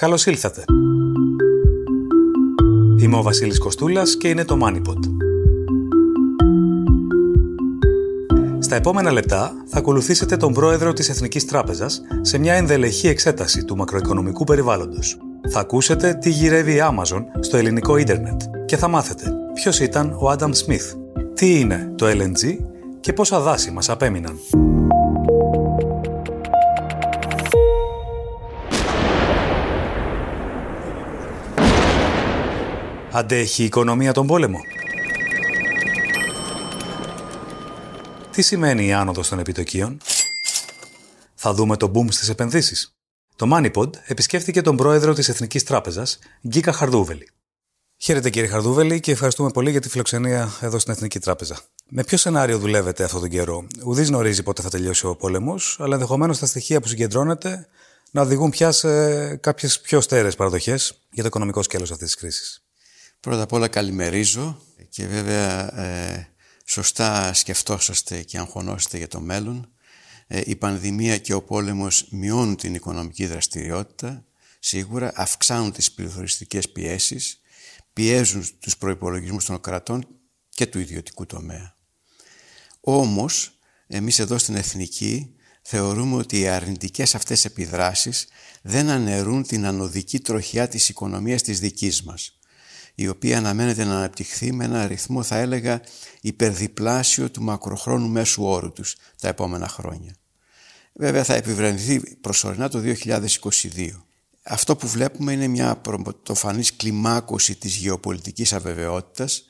[0.00, 0.64] Καλώς ήλθατε.
[2.98, 4.98] Είμαι ο Βασίλης Κοστούλας και είναι το MoneyPod.
[8.58, 13.76] Στα επόμενα λεπτά θα ακολουθήσετε τον πρόεδρο της Εθνικής Τράπεζας σε μια ενδελεχή εξέταση του
[13.76, 15.18] μακροοικονομικού περιβάλλοντος.
[15.48, 20.30] Θα ακούσετε τι γυρεύει η Amazon στο ελληνικό ίντερνετ και θα μάθετε ποιος ήταν ο
[20.30, 20.94] Άνταμ Σμιθ,
[21.34, 22.56] τι είναι το LNG
[23.00, 24.38] και πόσα δάση μας απέμειναν.
[33.12, 34.58] Αντέχει η οικονομία τον πόλεμο.
[38.30, 40.00] Τι σημαίνει η άνοδος των επιτοκίων;
[41.34, 42.96] Θα δούμε το boom στις επενδύσεις.
[43.36, 47.28] Το MoneyPod επισκέφθηκε τον πρόεδρο της Εθνικής Τράπεζας, Γκίκα Χαρδούβελη.
[47.96, 51.58] Χαίρετε κύριε Χαρδούβελη και ευχαριστούμε πολύ για τη φιλοξενία εδώ στην Εθνική Τράπεζα.
[51.88, 55.94] Με ποιο σενάριο δουλεύετε αυτόν τον καιρό; Ουδής γνωρίζει πότε θα τελειώσει ο πόλεμος, αλλά
[55.94, 57.66] ενδεχομένως τα στοιχεία που συγκεντρώνετε
[58.10, 62.62] να οδηγούν πια σε κάποιες πιο στέρεες παραδοχές για το οικονομικό σκέλος αυτής της κρίσης.
[63.20, 66.28] Πρώτα απ' όλα καλημερίζω και βέβαια ε,
[66.64, 69.72] σωστά σκεφτόσαστε και αγχωνόσαστε για το μέλλον.
[70.26, 74.24] Ε, η πανδημία και ο πόλεμος μειώνουν την οικονομική δραστηριότητα,
[74.58, 77.40] σίγουρα αυξάνουν τις πληθωριστικές πιέσεις,
[77.92, 80.06] πιέζουν τους προϋπολογισμούς των κρατών
[80.48, 81.76] και του ιδιωτικού τομέα.
[82.80, 88.26] Όμως, εμείς εδώ στην Εθνική θεωρούμε ότι οι αρνητικές αυτές επιδράσεις
[88.62, 92.37] δεν αναιρούν την ανωδική τροχιά της οικονομίας της δικής μας
[93.00, 95.80] η οποία αναμένεται να αναπτυχθεί με ένα αριθμό θα έλεγα
[96.20, 100.14] υπερδιπλάσιο του μακροχρόνου μέσου όρου τους τα επόμενα χρόνια.
[100.92, 103.90] Βέβαια θα επιβραδυνθεί προσωρινά το 2022.
[104.42, 109.46] Αυτό που βλέπουμε είναι μια πρωτοφανής κλιμάκωση της γεωπολιτικής αβεβαιότητας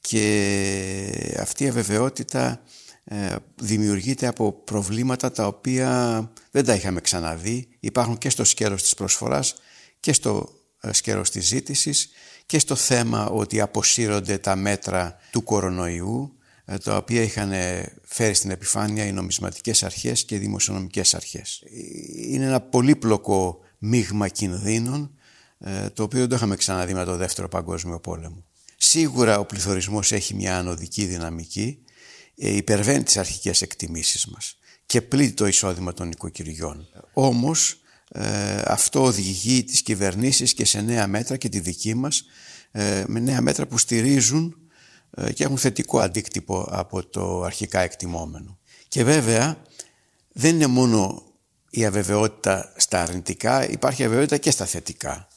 [0.00, 2.62] και αυτή η αβεβαιότητα
[3.04, 7.68] ε, δημιουργείται από προβλήματα τα οποία δεν τα είχαμε ξαναδεί.
[7.80, 9.54] Υπάρχουν και στο σκέλος της προσφοράς
[10.00, 12.10] και στο ε, σκέλος της ζήτησης
[12.48, 17.52] και στο θέμα ότι αποσύρονται τα μέτρα του κορονοϊού ε, τα οποία είχαν
[18.02, 21.62] φέρει στην επιφάνεια οι νομισματικές αρχές και οι δημοσιονομικές αρχές.
[22.28, 25.14] Είναι ένα πολύπλοκο μείγμα κινδύνων
[25.58, 28.44] ε, το οποίο δεν το είχαμε ξαναδεί με το δεύτερο παγκόσμιο πόλεμο.
[28.76, 31.78] Σίγουρα ο πληθωρισμός έχει μια ανωδική δυναμική,
[32.36, 36.88] ε, υπερβαίνει τις αρχικές εκτιμήσεις μας και πλήττει το εισόδημα των οικοκυριών.
[37.12, 37.80] Όμως
[38.12, 42.24] ε, αυτό οδηγεί τις κυβερνήσεις και σε νέα μέτρα και τη δική μας
[42.70, 44.56] ε, με νέα μέτρα που στηρίζουν
[45.10, 48.58] ε, και έχουν θετικό αντίκτυπο από το αρχικά εκτιμόμενο.
[48.88, 49.62] Και βέβαια
[50.32, 51.22] δεν είναι μόνο
[51.70, 55.28] η αβεβαιότητα στα αρνητικά, υπάρχει αβεβαιότητα και στα θετικά.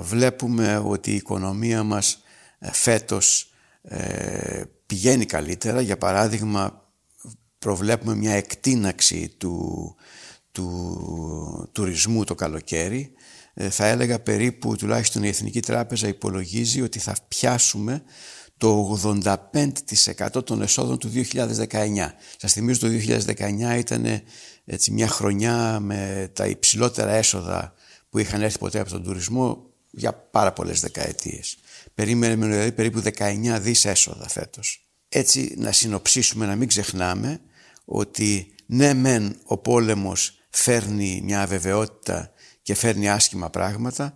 [0.00, 2.18] Βλέπουμε ότι η οικονομία μας
[2.72, 3.50] φέτος
[4.86, 5.80] πηγαίνει καλύτερα.
[5.80, 6.92] Για παράδειγμα
[7.58, 9.96] προβλέπουμε μια εκτίναξη του
[10.52, 13.12] του τουρισμού το καλοκαίρι
[13.54, 18.02] ε, θα έλεγα περίπου τουλάχιστον η Εθνική Τράπεζα υπολογίζει ότι θα πιάσουμε
[18.56, 18.98] το
[20.32, 21.42] 85% των εσόδων του 2019.
[22.36, 22.88] Σας θυμίζω το
[23.76, 24.22] 2019 ήταν
[24.64, 27.74] έτσι μια χρονιά με τα υψηλότερα έσοδα
[28.08, 31.56] που είχαν έρθει ποτέ από τον τουρισμό για πάρα πολλές δεκαετίες.
[31.94, 34.88] Περίμενε δηλαδή περίπου 19 δις έσοδα φέτος.
[35.08, 37.40] Έτσι να συνοψίσουμε, να μην ξεχνάμε
[37.84, 42.30] ότι ναι μεν ο πόλεμος φέρνει μια αβεβαιότητα
[42.62, 44.14] και φέρνει άσχημα πράγματα,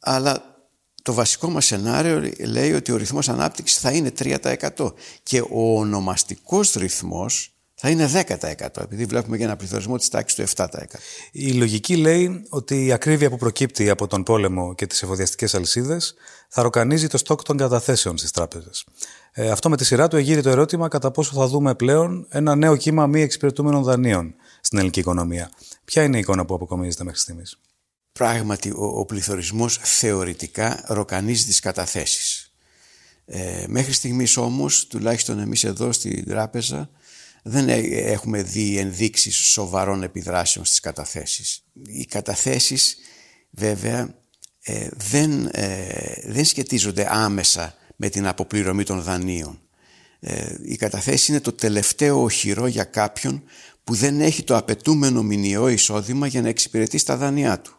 [0.00, 0.56] αλλά
[1.02, 4.92] το βασικό μας σενάριο λέει ότι ο ρυθμός ανάπτυξης θα είναι 3%
[5.22, 10.62] και ο ονομαστικός ρυθμός θα είναι 10% επειδή βλέπουμε και ένα πληθωρισμό της τάξης του
[10.62, 10.66] 7%.
[11.32, 16.14] Η λογική λέει ότι η ακρίβεια που προκύπτει από τον πόλεμο και τις εφοδιαστικές αλυσίδες
[16.48, 18.84] θα ροκανίζει το στόκ των καταθέσεων στις τράπεζες.
[19.32, 22.54] Ε, αυτό με τη σειρά του εγείρει το ερώτημα κατά πόσο θα δούμε πλέον ένα
[22.54, 24.34] νέο κύμα μη εξυπηρετούμενων δανείων
[24.66, 25.50] στην ελληνική οικονομία.
[25.84, 27.58] Ποια είναι η εικόνα που αποκομίζεται μέχρι στιγμής;
[28.12, 32.52] Πράγματι, ο, ο πληθωρισμός θεωρητικά ροκανίζει τις καταθέσεις.
[33.26, 36.90] Ε, μέχρι στιγμής όμως, τουλάχιστον εμείς εδώ στην τράπεζα,
[37.42, 41.64] δεν έχουμε δει ενδείξεις σοβαρών επιδράσεων στις καταθέσεις.
[41.86, 42.96] Οι καταθέσεις
[43.50, 44.14] βέβαια
[44.62, 45.88] ε, δεν, ε,
[46.24, 49.60] δεν σχετίζονται άμεσα με την αποπληρωμή των δανείων.
[50.20, 53.42] Ε, η καταθέση είναι το τελευταίο οχυρό για κάποιον
[53.86, 57.76] που δεν έχει το απαιτούμενο μηνιαίο εισόδημα για να εξυπηρετεί στα δάνειά του.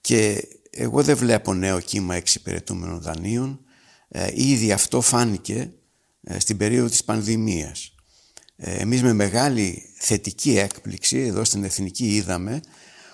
[0.00, 3.60] Και εγώ δεν βλέπω νέο κύμα εξυπηρετούμενων δανείων.
[4.08, 5.70] Ε, ήδη αυτό φάνηκε
[6.22, 7.94] ε, στην περίοδο της πανδημίας.
[8.56, 12.60] Ε, εμείς με μεγάλη θετική έκπληξη εδώ στην Εθνική είδαμε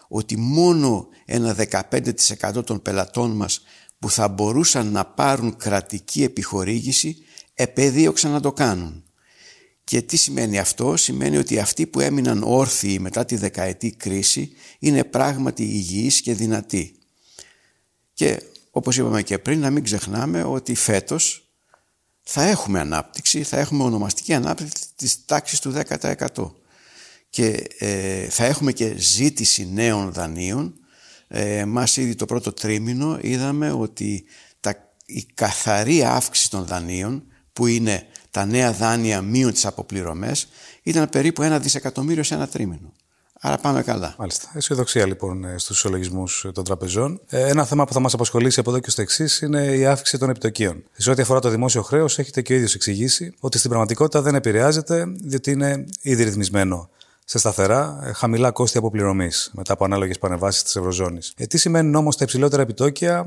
[0.09, 3.62] ότι μόνο ένα 15% των πελατών μας
[3.99, 7.17] που θα μπορούσαν να πάρουν κρατική επιχορήγηση
[7.55, 9.01] επέδιωξαν να το κάνουν.
[9.84, 15.05] Και τι σημαίνει αυτό, σημαίνει ότι αυτοί που έμειναν όρθιοι μετά τη δεκαετή κρίση είναι
[15.05, 16.94] πράγματι υγιείς και δυνατοί.
[18.12, 21.46] Και όπως είπαμε και πριν, να μην ξεχνάμε ότι φέτος
[22.23, 25.75] θα έχουμε ανάπτυξη, θα έχουμε ονομαστική ανάπτυξη της τάξης του
[26.28, 26.52] 10%
[27.31, 30.75] και ε, θα έχουμε και ζήτηση νέων δανείων.
[31.28, 34.25] Ε, μας ήδη το πρώτο τρίμηνο είδαμε ότι
[34.61, 40.49] τα, η καθαρή αύξηση των δανείων που είναι τα νέα δάνεια μείον τις αποπληρωμές
[40.82, 42.93] ήταν περίπου ένα δισεκατομμύριο σε ένα τρίμηνο.
[43.44, 44.14] Άρα πάμε καλά.
[44.19, 44.50] Μάλιστα.
[44.55, 47.20] Αισιοδοξία λοιπόν ε, στους ισολογισμούς ε, των τραπεζών.
[47.29, 50.19] Ε, ένα θέμα που θα μας απασχολήσει από εδώ και στο εξής είναι η αύξηση
[50.19, 50.84] των επιτοκίων.
[50.93, 54.35] Σε ό,τι αφορά το δημόσιο χρέος, έχετε και ο ίδιος εξηγήσει ότι στην πραγματικότητα δεν
[54.35, 56.90] επηρεάζεται, διότι είναι ήδη ρυθμισμένο
[57.25, 61.32] σε σταθερά, χαμηλά κόστη αποπληρωμής μετά από ανάλογες πανεβάσει της Ευρωζώνης.
[61.37, 63.25] Ε, τι σημαίνουν όμως τα υψηλότερα επιτόκια; ε,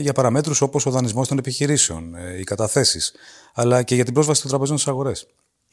[0.00, 3.12] για παραμέτρους όπως ο δανεισμός των επιχειρήσεων, ε, οι καταθέσεις,
[3.54, 5.26] αλλά και για την πρόσβαση των τραπεζών στις αγορές.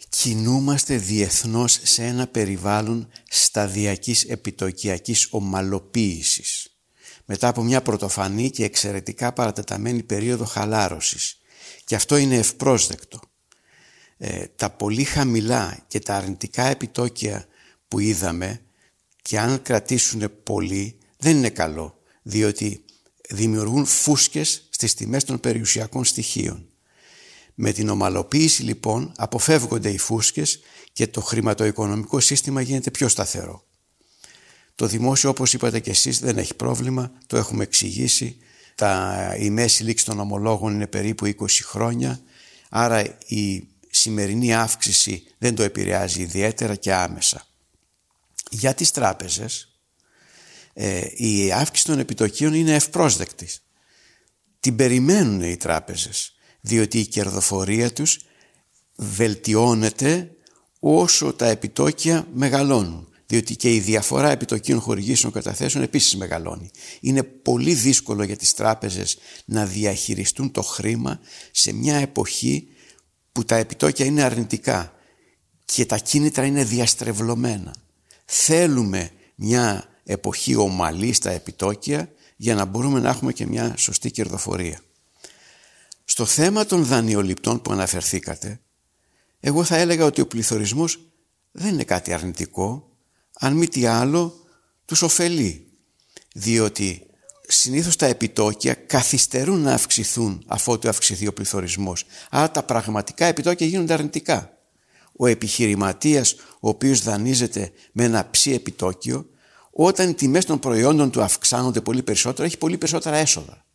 [0.09, 6.75] Κινούμαστε διεθνώς σε ένα περιβάλλον σταδιακής επιτοκιακής ομαλοποίησης.
[7.25, 11.37] Μετά από μια πρωτοφανή και εξαιρετικά παρατεταμένη περίοδο χαλάρωσης.
[11.85, 13.19] Και αυτό είναι ευπρόσδεκτο.
[14.17, 17.45] Ε, τα πολύ χαμηλά και τα αρνητικά επιτόκια
[17.87, 18.61] που είδαμε
[19.21, 22.83] και αν κρατήσουν πολύ δεν είναι καλό διότι
[23.31, 26.65] δημιουργούν φούσκες στις τιμές των περιουσιακών στοιχείων.
[27.55, 30.59] Με την ομαλοποίηση λοιπόν αποφεύγονται οι φούσκες
[30.93, 33.63] και το χρηματοοικονομικό σύστημα γίνεται πιο σταθερό.
[34.75, 38.37] Το δημόσιο όπως είπατε και εσείς δεν έχει πρόβλημα, το έχουμε εξηγήσει.
[38.75, 42.21] Τα, η μέση λήξη των ομολόγων είναι περίπου 20 χρόνια,
[42.69, 47.45] άρα η σημερινή αύξηση δεν το επηρεάζει ιδιαίτερα και άμεσα.
[48.49, 49.70] Για τις τράπεζες
[50.73, 53.63] ε, η αύξηση των επιτοκίων είναι ευπρόσδεκτης.
[54.59, 58.19] Την περιμένουν οι τράπεζες διότι η κερδοφορία τους
[58.95, 60.31] βελτιώνεται
[60.79, 63.05] όσο τα επιτόκια μεγαλώνουν.
[63.25, 66.71] Διότι και η διαφορά επιτοκίων χορηγήσεων καταθέσεων επίσης μεγαλώνει.
[66.99, 71.19] Είναι πολύ δύσκολο για τις τράπεζες να διαχειριστούν το χρήμα
[71.51, 72.67] σε μια εποχή
[73.31, 74.93] που τα επιτόκια είναι αρνητικά
[75.65, 77.75] και τα κίνητρα είναι διαστρεβλωμένα.
[78.25, 84.79] Θέλουμε μια εποχή ομαλή στα επιτόκια για να μπορούμε να έχουμε και μια σωστή κερδοφορία.
[86.05, 88.59] Στο θέμα των δανειοληπτών που αναφερθήκατε,
[89.39, 90.99] εγώ θα έλεγα ότι ο πληθωρισμός
[91.51, 92.89] δεν είναι κάτι αρνητικό,
[93.39, 94.33] αν μη τι άλλο
[94.85, 95.67] τους ωφελεί,
[96.33, 97.05] διότι
[97.47, 102.05] συνήθως τα επιτόκια καθυστερούν να αυξηθούν αφότου αυξηθεί ο πληθωρισμός.
[102.29, 104.57] Άρα τα πραγματικά επιτόκια γίνονται αρνητικά.
[105.15, 109.29] Ο επιχειρηματίας ο οποίος δανείζεται με ένα ψή επιτόκιο,
[109.71, 113.65] όταν οι τιμές των προϊόντων του αυξάνονται πολύ περισσότερο, έχει πολύ περισσότερα έσοδα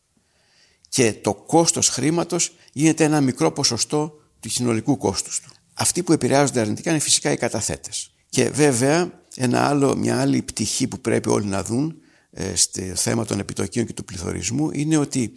[0.88, 5.50] και το κόστος χρήματος γίνεται ένα μικρό ποσοστό του συνολικού κόστους του.
[5.75, 8.10] Αυτοί που επηρεάζονται αρνητικά είναι φυσικά οι καταθέτες.
[8.28, 11.96] Και βέβαια ένα άλλο, μια άλλη πτυχή που πρέπει όλοι να δουν
[12.31, 15.32] ε, στο θέμα των επιτοκίων και του πληθωρισμού είναι ότι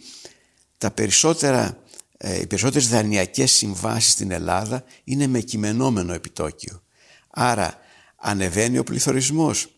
[0.78, 1.82] τα περισσότερα,
[2.16, 6.82] ε, οι περισσότερες δανειακές συμβάσεις στην Ελλάδα είναι με κειμενόμενο επιτόκιο.
[7.30, 7.78] Άρα
[8.16, 9.68] ανεβαίνει ο πληθωρισμός,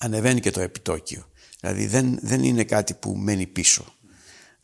[0.00, 1.28] ανεβαίνει και το επιτόκιο.
[1.60, 3.94] Δηλαδή δεν, δεν είναι κάτι που μένει πίσω.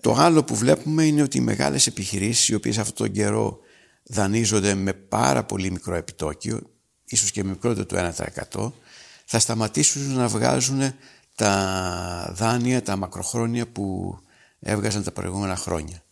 [0.00, 3.58] Το άλλο που βλέπουμε είναι ότι οι μεγάλες επιχειρήσεις οι οποίες αυτόν τον καιρό
[4.02, 6.60] δανείζονται με πάρα πολύ μικρό επιτόκιο,
[7.04, 8.12] ίσως και μικρότερο του
[8.54, 8.72] 1%
[9.24, 10.94] θα σταματήσουν να βγάζουν
[11.34, 14.18] τα δάνεια, τα μακροχρόνια που
[14.60, 16.02] έβγαζαν τα προηγούμενα χρόνια.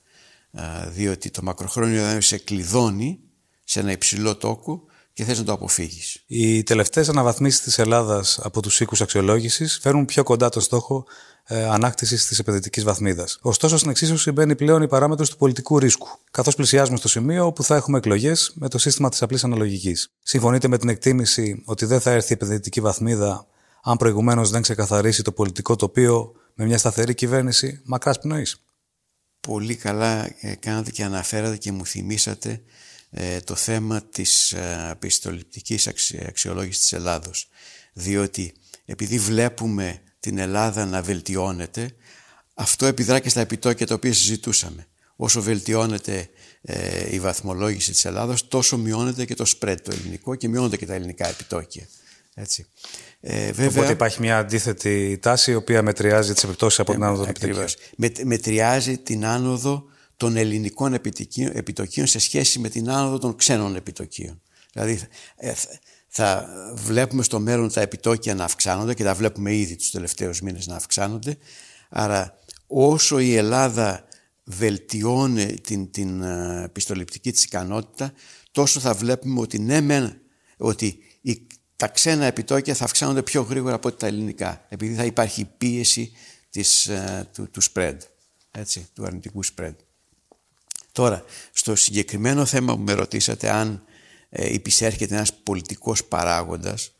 [0.88, 3.20] Διότι το μακροχρόνιο δάνειο σε κλειδώνει
[3.64, 6.22] σε ένα υψηλό τόκο και θες να το αποφύγεις.
[6.26, 11.06] Οι τελευταίες αναβαθμίσεις της Ελλάδας από τους οίκους αξιολόγησης φέρνουν πιο κοντά το στόχο
[11.46, 13.38] ε, ανάκτησης της επενδυτικής βαθμίδας.
[13.40, 17.62] Ωστόσο, στην εξίσωση μπαίνει πλέον η παράμετρος του πολιτικού ρίσκου, καθώς πλησιάζουμε στο σημείο όπου
[17.62, 20.12] θα έχουμε εκλογές με το σύστημα της απλής αναλογικής.
[20.22, 23.46] Συμφωνείτε με την εκτίμηση ότι δεν θα έρθει η επενδυτική βαθμίδα
[23.82, 28.64] αν προηγουμένως δεν ξεκαθαρίσει το πολιτικό τοπίο με μια σταθερή κυβέρνηση μακράς πνοής;
[29.40, 32.60] Πολύ καλά ε, κάνατε και αναφέρατε και μου θυμήσατε ε,
[33.44, 35.88] το θέμα της ε, πιστοληπτικής
[36.26, 37.48] αξιολόγησης της Ελλάδος.
[37.92, 38.54] Διότι
[38.84, 41.94] επειδή βλέπουμε την Ελλάδα να βελτιώνεται,
[42.54, 44.86] αυτό επιδρά και στα επιτόκια τα οποία συζητούσαμε.
[45.16, 46.28] Όσο βελτιώνεται
[46.62, 50.86] ε, η βαθμολόγηση της Ελλάδας, τόσο μειώνεται και το spread το ελληνικό και μειώνονται και
[50.86, 51.88] τα ελληνικά επιτόκια.
[52.34, 52.66] Έτσι.
[53.20, 57.06] Ε, βέβαια, Οπότε υπάρχει μια αντίθετη τάση η οποία μετριάζει τις επιπτώσεις από την ε,
[57.06, 57.66] άνοδο των επιτοκίων.
[57.96, 59.84] Με, μετριάζει την άνοδο
[60.16, 60.94] των ελληνικών
[61.52, 64.42] επιτοκίων σε σχέση με την άνοδο των ξένων επιτοκίων.
[64.72, 65.00] Δηλαδή
[65.36, 65.52] ε,
[66.08, 70.66] θα βλέπουμε στο μέλλον τα επιτόκια να αυξάνονται και τα βλέπουμε ήδη τους τελευταίους μήνες
[70.66, 71.36] να αυξάνονται.
[71.88, 74.04] Άρα όσο η Ελλάδα
[74.44, 78.12] βελτιώνει την, την ε, πιστοληπτική της ικανότητα,
[78.50, 80.20] τόσο θα βλέπουμε ότι ναι μεν,
[80.56, 80.98] ότι
[81.76, 86.12] τα ξένα επιτόκια θα αυξάνονται πιο γρήγορα από τα ελληνικά, επειδή θα υπάρχει πίεση
[86.50, 87.96] της, ε, του, του spread,
[88.50, 89.74] έτσι, του αρνητικού spread.
[90.94, 93.84] Τώρα, στο συγκεκριμένο θέμα που με ρωτήσατε αν
[94.28, 96.92] ε, υπησέρχεται ένας πολιτικός παράγοντας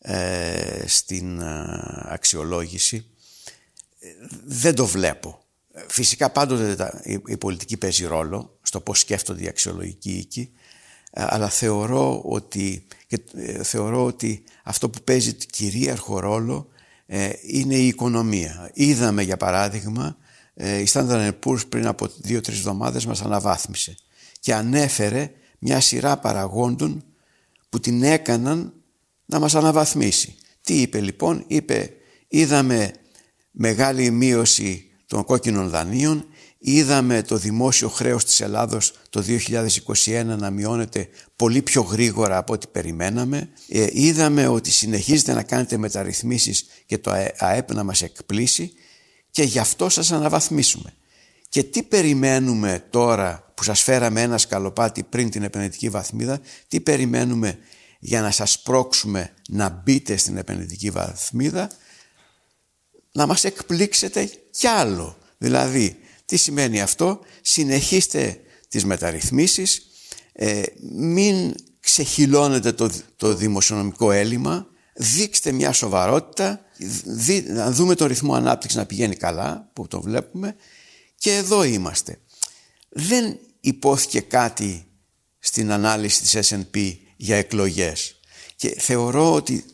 [0.00, 3.06] ε, στην ε, αξιολόγηση,
[4.44, 5.40] δεν το βλέπω.
[5.86, 6.90] Φυσικά πάντοτε
[7.26, 10.50] η, πολιτική παίζει ρόλο στο πώς σκέφτονται οι αξιολογικοί οίκοι,
[11.12, 12.86] αλλά θεωρώ ότι,
[13.62, 16.68] θεωρώ ότι αυτό που παίζει κυρίαρχο ρόλο
[17.42, 18.70] είναι η οικονομία.
[18.74, 20.16] Είδαμε για παράδειγμα
[20.60, 23.94] η Standard Poor's πριν από δύο-τρεις εβδομάδες μας αναβάθμισε
[24.40, 27.04] και ανέφερε μια σειρά παραγόντων
[27.68, 28.72] που την έκαναν
[29.26, 30.34] να μας αναβαθμίσει.
[30.62, 31.90] Τι είπε λοιπόν, είπε
[32.28, 32.92] είδαμε
[33.50, 36.24] μεγάλη μείωση των κόκκινων δανείων,
[36.58, 39.24] είδαμε το δημόσιο χρέος της Ελλάδος το
[40.04, 45.76] 2021 να μειώνεται πολύ πιο γρήγορα από ό,τι περιμέναμε, ε, είδαμε ότι συνεχίζετε να κάνετε
[45.76, 48.72] μεταρρυθμίσεις και το ΑΕΠ να μας εκπλήσει
[49.30, 50.94] και γι' αυτό σας αναβαθμίσουμε.
[51.48, 57.58] Και τι περιμένουμε τώρα που σας φέραμε ένα σκαλοπάτι πριν την επενδυτική βαθμίδα, τι περιμένουμε
[57.98, 61.70] για να σας πρόξουμε να μπείτε στην επενδυτική βαθμίδα,
[63.12, 65.18] να μας εκπλήξετε κι άλλο.
[65.38, 69.86] Δηλαδή, τι σημαίνει αυτό, συνεχίστε τις μεταρρυθμίσεις,
[70.32, 70.62] ε,
[70.96, 76.64] μην ξεχυλώνετε το, το δημοσιονομικό έλλειμμα, δείξτε μια σοβαρότητα,
[77.46, 80.56] να δούμε το ρυθμό ανάπτυξης να πηγαίνει καλά, που το βλέπουμε,
[81.16, 82.20] και εδώ είμαστε.
[82.88, 84.86] Δεν υπόθηκε κάτι
[85.38, 88.20] στην ανάλυση της S&P για εκλογές
[88.56, 89.64] και θεωρώ ότι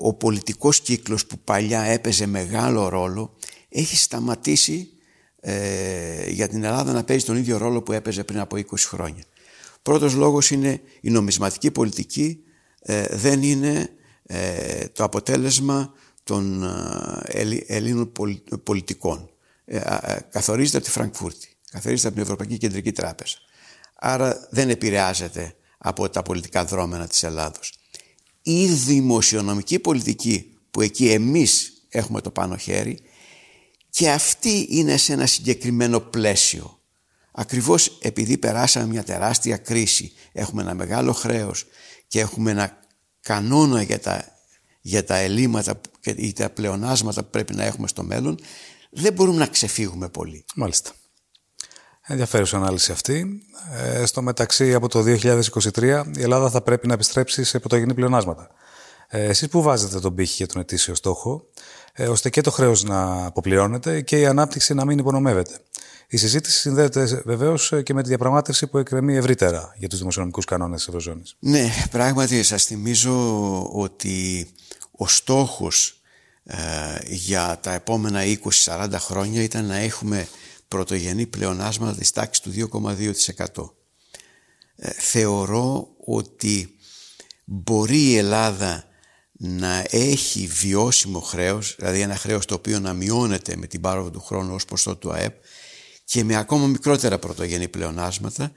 [0.00, 3.36] ο πολιτικός κύκλος που παλιά έπαιζε μεγάλο ρόλο
[3.68, 4.88] έχει σταματήσει
[5.40, 9.22] ε, για την Ελλάδα να παίζει τον ίδιο ρόλο που έπαιζε πριν από 20 χρόνια.
[9.82, 12.38] Πρώτος λόγος είναι η νομισματική πολιτική
[12.80, 13.90] ε, δεν είναι
[14.26, 15.92] ε, το αποτέλεσμα
[16.24, 16.64] των
[17.66, 18.12] Ελλήνων
[18.64, 19.30] πολιτικών.
[20.30, 23.36] Καθορίζεται από τη Φραγκφούρτη καθορίζεται από την Ευρωπαϊκή Κεντρική Τράπεζα.
[23.94, 27.72] Άρα δεν επηρεάζεται από τα πολιτικά δρόμενα της Ελλάδος.
[28.42, 32.98] Η δημοσιονομική πολιτική που εκεί εμείς έχουμε το πάνω χέρι
[33.90, 36.78] και αυτή είναι σε ένα συγκεκριμένο πλαίσιο.
[37.32, 41.66] Ακριβώς επειδή περάσαμε μια τεράστια κρίση, έχουμε ένα μεγάλο χρέος
[42.08, 42.83] και έχουμε ένα
[43.24, 44.24] κανόνα για τα,
[44.80, 48.38] για τα ελλείμματα και τα πλεονάσματα που πρέπει να έχουμε στο μέλλον,
[48.90, 50.44] δεν μπορούμε να ξεφύγουμε πολύ.
[50.54, 50.90] Μάλιστα.
[52.06, 53.42] Ενδιαφέρουσα ανάλυση αυτή.
[53.72, 58.50] Ε, στο μεταξύ, από το 2023 η Ελλάδα θα πρέπει να επιστρέψει σε πρωτογενή πλεονάσματα.
[59.08, 61.46] Ε, εσείς που βάζετε τον πύχη για τον ετήσιο στόχο,
[61.92, 65.60] ε, ώστε και το χρέος να αποπληρώνεται και η ανάπτυξη να μην υπονομεύεται;
[66.08, 70.78] Η συζήτηση συνδέεται βεβαίως και με τη διαπραγμάτευση που εκκρεμεί ευρύτερα για τους δημοσιονομικούς κανόνες
[70.78, 71.36] της Ευρωζώνης.
[71.38, 74.48] Ναι, πράγματι σας θυμίζω ότι
[74.90, 76.02] ο στόχος
[76.44, 76.56] ε,
[77.06, 78.20] για τα επόμενα
[78.64, 80.28] 20-40 χρόνια ήταν να έχουμε
[80.68, 82.70] πρωτογενή πλεονάσματα της τάξης του
[83.54, 83.70] 2,2%.
[84.76, 86.76] Ε, θεωρώ ότι
[87.44, 88.84] μπορεί η Ελλάδα
[89.32, 94.20] να έχει βιώσιμο χρέος, δηλαδή ένα χρέος το οποίο να μειώνεται με την πάροδο του
[94.20, 95.34] χρόνου ως ποσό του ΑΕΠ
[96.04, 98.52] και με ακόμα μικρότερα πρωτογενή πλεονάσματα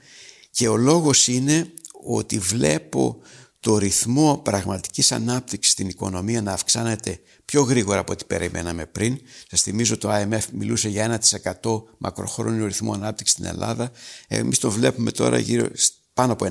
[0.50, 1.72] και ο λόγος είναι
[2.06, 3.22] ότι βλέπω
[3.60, 9.20] το ρυθμό πραγματικής ανάπτυξης στην οικονομία να αυξάνεται πιο γρήγορα από ό,τι περιμέναμε πριν.
[9.50, 11.20] Σας θυμίζω το IMF μιλούσε για
[11.62, 13.90] 1% μακροχρόνιο ρυθμό ανάπτυξης στην Ελλάδα.
[14.28, 15.66] Εμείς το βλέπουμε τώρα γύρω
[16.14, 16.46] πάνω από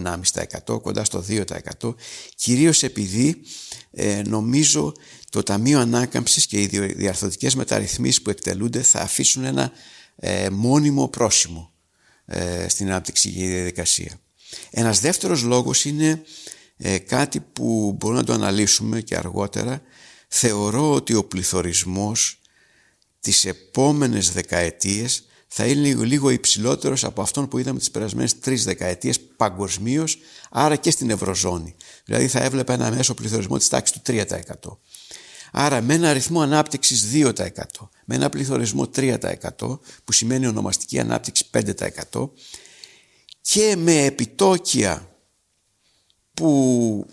[0.68, 1.24] 1,5% κοντά στο
[1.82, 1.96] 2%
[2.36, 3.42] κυρίως επειδή
[3.92, 4.94] ε, νομίζω
[5.30, 9.72] το Ταμείο Ανάκαμψης και οι διαρθρωτικές μεταρρυθμίσεις που εκτελούνται θα αφήσουν ένα
[10.20, 11.72] ε, μόνιμο πρόσημο
[12.26, 14.20] ε, στην αναπτυξική διαδικασία.
[14.70, 16.24] Ένας δεύτερος λόγος είναι
[16.78, 19.82] ε, κάτι που μπορούμε να το αναλύσουμε και αργότερα
[20.28, 22.40] θεωρώ ότι ο πληθωρισμός
[23.20, 29.20] τις επόμενες δεκαετίες θα είναι λίγο υψηλότερος από αυτόν που είδαμε τις περασμένες τρεις δεκαετίες
[29.20, 30.18] παγκοσμίως,
[30.52, 31.76] άρα και στην Ευρωζώνη.
[32.06, 34.78] Δηλαδή θα έβλεπε ένα μέσο πληθωρισμό της τάξης του 3%.
[35.52, 37.32] Άρα με ένα αριθμό ανάπτυξης 2%,
[38.06, 39.18] με ένα πληθωρισμό 3%
[40.04, 41.46] που σημαίνει ονομαστική ανάπτυξη
[42.12, 42.30] 5%
[43.42, 45.10] και με επιτόκια
[46.34, 47.06] που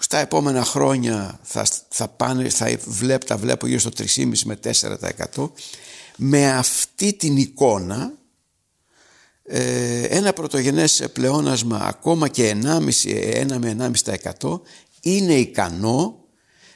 [0.00, 4.58] στα επόμενα χρόνια θα, θα, πάνε, θα βλέπ, τα βλέπω γύρω στο 3,5 με
[5.36, 5.50] 4%
[6.16, 8.12] με αυτή την εικόνα
[9.42, 12.80] ε, ένα πρωτογενές πλεόνασμα ακόμα και 1,5,
[13.50, 13.92] 1 με
[14.40, 14.60] 1,5%
[15.00, 16.19] είναι ικανό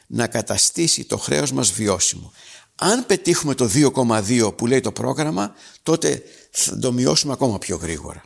[0.07, 2.33] να καταστήσει το χρέος μας βιώσιμο.
[2.75, 8.23] Αν πετύχουμε το 2,2 που λέει το πρόγραμμα τότε θα το μειώσουμε ακόμα πιο γρήγορα.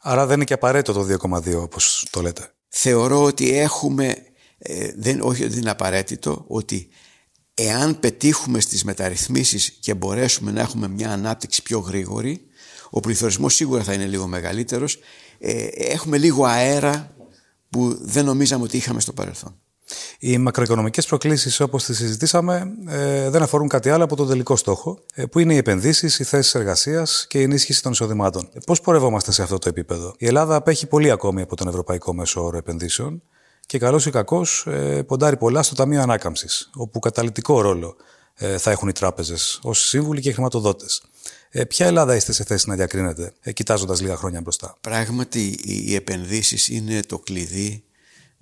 [0.00, 2.54] Άρα δεν είναι και απαραίτητο το 2,2 όπως το λέτε.
[2.68, 4.16] Θεωρώ ότι έχουμε,
[4.58, 6.88] ε, δεν, όχι ότι είναι απαραίτητο, ότι
[7.54, 12.40] εάν πετύχουμε στις μεταρρυθμίσεις και μπορέσουμε να έχουμε μια ανάπτυξη πιο γρήγορη,
[12.90, 14.98] ο πληθωρισμός σίγουρα θα είναι λίγο μεγαλύτερος,
[15.38, 17.14] ε, έχουμε λίγο αέρα
[17.70, 19.60] που δεν νομίζαμε ότι είχαμε στο παρελθόν.
[20.18, 24.98] Οι μακροοικονομικές προκλήσεις όπως τις συζητήσαμε ε, δεν αφορούν κάτι άλλο από τον τελικό στόχο
[25.14, 28.48] ε, που είναι οι επενδύσεις, οι θέσεις εργασίας και η ενίσχυση των εισοδημάτων.
[28.52, 32.14] Ε, πώς πορευόμαστε σε αυτό το επίπεδο; Η Ελλάδα απέχει πολύ ακόμη από τον Ευρωπαϊκό
[32.14, 33.22] Μέσο Όρο Επενδύσεων
[33.66, 37.96] και καλώς ή κακώς ε, ποντάρει πολλά στο Ταμείο Ανάκαμψης όπου καταλητικό ρόλο
[38.34, 41.02] ε, θα έχουν οι τράπεζες ως σύμβουλοι και χρηματοδότες.
[41.50, 45.94] Ε, ποια Ελλάδα είστε σε θέση να διακρίνετε, ε, κοιτάζοντας λίγα χρόνια μπροστά; Πράγματι, οι
[45.94, 47.84] επενδύσεις είναι το κλειδί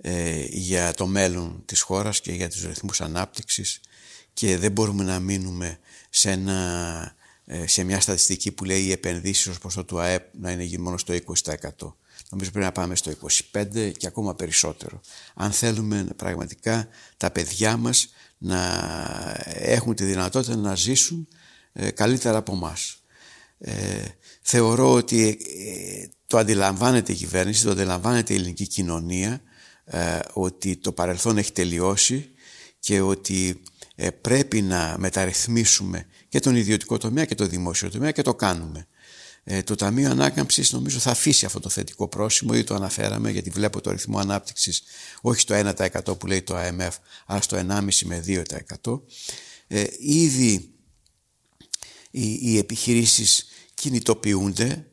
[0.01, 3.79] ε, για το μέλλον της χώρας και για τους ρυθμούς ανάπτυξης
[4.33, 5.79] και δεν μπορούμε να μείνουμε
[6.09, 7.15] σε, ένα,
[7.45, 10.97] ε, σε μια στατιστική που λέει οι επενδύσεις ως ποσό του ΑΕΠ να είναι μόνο
[10.97, 11.95] στο 20%.
[12.29, 13.11] Νομίζω πρέπει να πάμε στο
[13.53, 15.01] 25% και ακόμα περισσότερο.
[15.35, 16.87] Αν θέλουμε πραγματικά
[17.17, 18.61] τα παιδιά μας να
[19.45, 21.27] έχουν τη δυνατότητα να ζήσουν
[21.73, 23.03] ε, καλύτερα από εμάς.
[24.41, 25.37] θεωρώ ότι
[26.27, 29.47] το αντιλαμβάνεται η κυβέρνηση, το αντιλαμβάνεται η ελληνική κοινωνία ε,
[30.33, 32.31] ότι το παρελθόν έχει τελειώσει
[32.79, 33.61] και ότι
[33.95, 38.87] ε, πρέπει να μεταρρυθμίσουμε και τον ιδιωτικό τομέα και το δημόσιο τομέα και το κάνουμε.
[39.43, 43.49] Ε, το Ταμείο Ανάκαμψης νομίζω θα αφήσει αυτό το θετικό πρόσημο ή το αναφέραμε γιατί
[43.49, 44.83] βλέπω το ρυθμό ανάπτυξης
[45.21, 45.73] όχι στο
[46.05, 46.91] 1% που λέει το IMF
[47.25, 48.23] αλλά στο 1,5 με
[48.83, 49.01] 2%.
[49.67, 50.73] Ε, ήδη
[52.11, 54.88] οι, οι επιχειρήσεις κινητοποιούνται ε,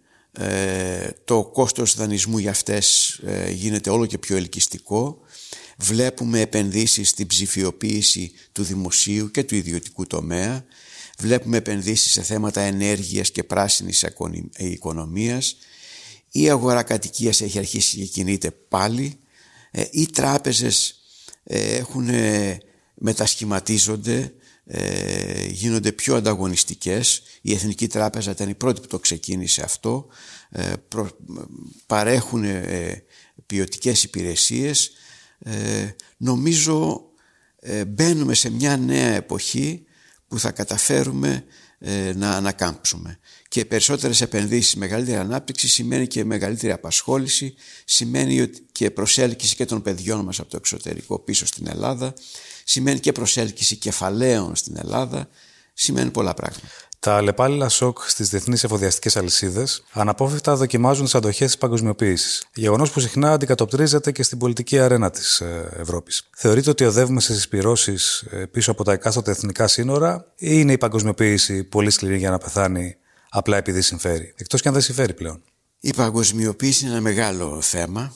[1.24, 5.20] το κόστος δανεισμού για αυτές ε, γίνεται όλο και πιο ελκυστικό.
[5.78, 10.64] Βλέπουμε επενδύσεις στην ψηφιοποίηση του δημοσίου και του ιδιωτικού τομέα.
[11.18, 14.06] Βλέπουμε επενδύσεις σε θέματα ενέργειας και πράσινης
[14.56, 15.56] οικονομίας.
[16.30, 19.18] Η αγορά κατοικίας έχει αρχίσει και κινείται πάλι.
[19.70, 21.00] Ε, οι τράπεζες
[21.44, 22.08] έχουν
[22.94, 24.32] μετασχηματίζονται
[24.68, 27.22] ε, γίνονται πιο ανταγωνιστικές.
[27.40, 30.06] Η Εθνική Τράπεζα ήταν η πρώτη που το ξεκίνησε αυτό.
[30.50, 30.72] Ε,
[31.86, 33.02] παρέχουν ε,
[33.46, 34.90] ποιοτικές υπηρεσίες.
[35.38, 37.04] Ε, νομίζω
[37.60, 39.84] ε, μπαίνουμε σε μια νέα εποχή
[40.28, 41.44] που θα καταφέρουμε
[41.78, 43.18] ε, να ανακάμψουμε.
[43.48, 50.24] Και περισσότερες επενδύσεις, μεγαλύτερη ανάπτυξη σημαίνει και μεγαλύτερη απασχόληση, σημαίνει και προσέλκυση και των παιδιών
[50.24, 52.14] μας από το εξωτερικό πίσω στην Ελλάδα,
[52.68, 55.28] σημαίνει και προσέλκυση κεφαλαίων στην Ελλάδα,
[55.72, 56.66] σημαίνει πολλά πράγματα.
[56.98, 62.46] Τα αλλεπάλληλα σοκ στις διεθνείς εφοδιαστικές αλυσίδες αναπόφευκτα δοκιμάζουν τις αντοχές της παγκοσμιοποίησης.
[62.54, 66.28] Γεγονός που συχνά αντικατοπτρίζεται και στην πολιτική αρένα της ε, Ευρώπης.
[66.36, 67.94] Θεωρείτε ότι οδεύουμε σε συσπηρώσει
[68.30, 72.38] ε, πίσω από τα εκάστοτε εθνικά σύνορα, ή είναι η παγκοσμιοποίηση πολύ σκληρή για να
[72.38, 72.96] πεθάνει
[73.28, 75.42] απλά επειδή συμφέρει, εκτός και αν δεν συμφέρει πλέον.
[75.80, 78.14] Η παγκοσμιοποίηση είναι ένα μεγάλο θέμα.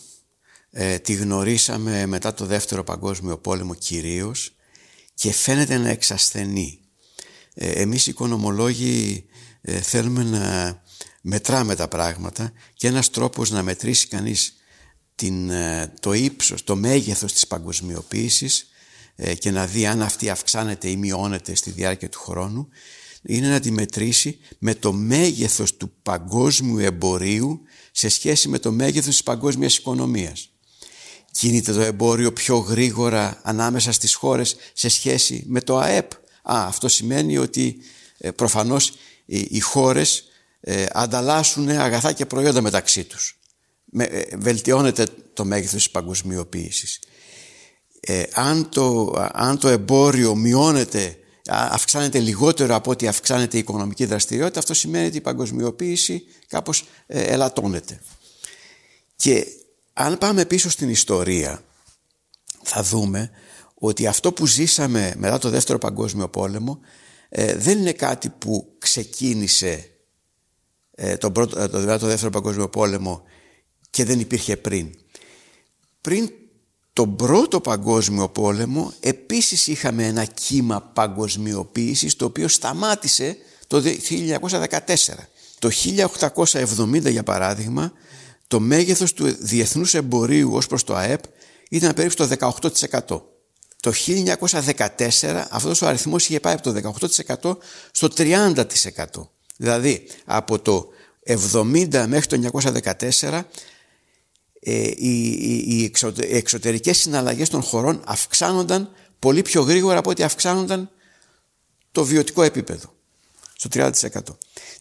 [0.73, 4.55] Ε, τη γνωρίσαμε μετά το δεύτερο παγκόσμιο πόλεμο κυρίως
[5.15, 6.81] και φαίνεται να εξασθενεί.
[7.55, 9.25] Ε, εμείς οι οικονομολόγοι
[9.61, 10.83] ε, θέλουμε να
[11.21, 14.55] μετράμε τα πράγματα και ένας τρόπος να μετρήσει κανείς
[15.15, 18.65] την, ε, το ύψος, το μέγεθος της παγκοσμιοποίησης
[19.39, 22.69] και να δει αν αυτή αυξάνεται ή μειώνεται στη διάρκεια του χρόνου
[23.23, 27.61] είναι να τη μετρήσει με το μέγεθος του παγκόσμιου εμπορίου
[27.93, 30.50] σε σχέση με το μέγεθος της παγκόσμιας οικονομίας.
[31.33, 36.13] Κινείται το εμπόριο πιο γρήγορα ανάμεσα στις χώρες σε σχέση με το ΑΕΠ
[36.43, 37.77] Α, αυτό σημαίνει ότι
[38.19, 38.93] ε, προφανώς
[39.27, 40.25] οι χώρες
[40.61, 43.39] ε, ανταλλάσσουν αγαθά και προϊόντα μεταξύ τους.
[43.85, 46.99] Με, ε, βελτιώνεται το μέγεθος της παγκοσμιοποίησης.
[48.01, 51.17] Ε, αν, το, αν το εμπόριο μειώνεται,
[51.49, 57.23] αυξάνεται λιγότερο από ότι αυξάνεται η οικονομική δραστηριότητα, αυτό σημαίνει ότι η παγκοσμιοποίηση κάπως ε,
[57.23, 58.01] ελαττώνεται.
[59.17, 59.47] Και
[60.01, 61.65] αν πάμε πίσω στην ιστορία,
[62.63, 63.31] θα δούμε
[63.75, 66.81] ότι αυτό που ζήσαμε μετά το Δεύτερο Παγκόσμιο Πόλεμο
[67.29, 69.91] ε, δεν είναι κάτι που ξεκίνησε
[70.91, 73.23] ε, το, πρώτο, ε, το, το Δεύτερο Παγκόσμιο Πόλεμο
[73.91, 74.91] και δεν υπήρχε πριν.
[76.01, 76.31] Πριν
[76.93, 83.37] τον Πρώτο Παγκόσμιο Πόλεμο επίσης είχαμε ένα κύμα παγκοσμιοποίησης το οποίο σταμάτησε
[83.67, 84.79] το 1914.
[85.59, 85.71] Το
[86.23, 87.93] 1870 για παράδειγμα
[88.51, 91.21] το μέγεθος του διεθνούς εμπορίου ως προς το ΑΕΠ
[91.71, 93.23] ήταν περίπου στο 18%.
[93.81, 93.93] Το
[95.21, 96.95] 1914 αυτός ο αριθμός είχε πάει από το
[97.41, 97.57] 18%
[97.91, 98.55] στο 30%.
[99.57, 100.89] Δηλαδή από το
[101.27, 102.61] 70 μέχρι το
[103.21, 103.43] 1914
[104.61, 105.31] ε, οι,
[105.67, 105.93] οι,
[106.31, 110.91] εξωτερικές συναλλαγές των χωρών αυξάνονταν πολύ πιο γρήγορα από ό,τι αυξάνονταν
[111.93, 112.95] το βιωτικό επίπεδο
[113.57, 113.91] στο 30%.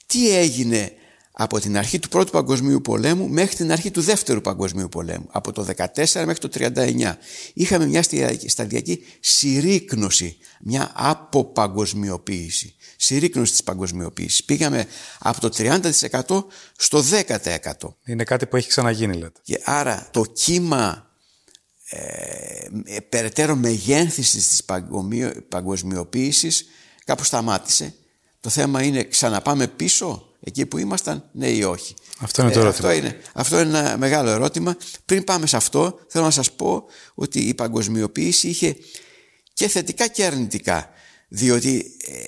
[0.06, 0.94] Τι έγινε
[1.42, 5.28] από την αρχή του Πρώτου Παγκοσμίου Πολέμου μέχρι την αρχή του Δεύτερου Παγκοσμίου Πολέμου.
[5.32, 5.86] Από το 14
[6.26, 7.14] μέχρι το 39.
[7.54, 8.04] Είχαμε μια
[8.48, 12.76] σταδιακή συρρήκνωση, μια αποπαγκοσμιοποίηση.
[12.98, 14.44] Συρρήκνωση της παγκοσμιοποίησης.
[14.44, 14.86] Πήγαμε
[15.20, 16.46] από το 30%
[16.78, 17.04] στο
[17.82, 17.96] 10%.
[18.06, 19.40] Είναι κάτι που έχει ξαναγίνει λέτε.
[19.44, 21.12] Και άρα το κύμα
[21.90, 24.64] ε, περαιτέρω μεγένθησης της
[25.50, 26.66] παγκοσμιοποίησης
[27.06, 27.94] κάπου σταμάτησε.
[28.40, 31.96] Το θέμα είναι ξαναπάμε πίσω; Εκεί που ήμασταν, ναι ή όχι.
[32.20, 32.90] Αυτό είναι το ε, ερώτημα.
[32.90, 34.78] Αυτό είναι, αυτό είναι ένα μεγάλο ερώτημα.
[35.06, 38.76] Πριν πάμε σε αυτό, θέλω να σας πω ότι η παγκοσμιοποίηση είχε
[39.54, 40.90] και θετικά και αρνητικά,
[41.28, 42.22] διότι ε,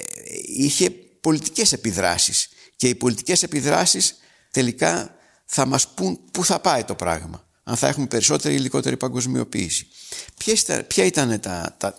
[0.45, 0.89] είχε
[1.21, 4.17] πολιτικές επιδράσεις και οι πολιτικές επιδράσεις
[4.51, 8.97] τελικά θα μας πούν πού θα πάει το πράγμα, αν θα έχουμε περισσότερη ή λιγότερη
[8.97, 9.87] παγκοσμιοποίηση.
[10.87, 11.95] ποια ήταν τα, τα,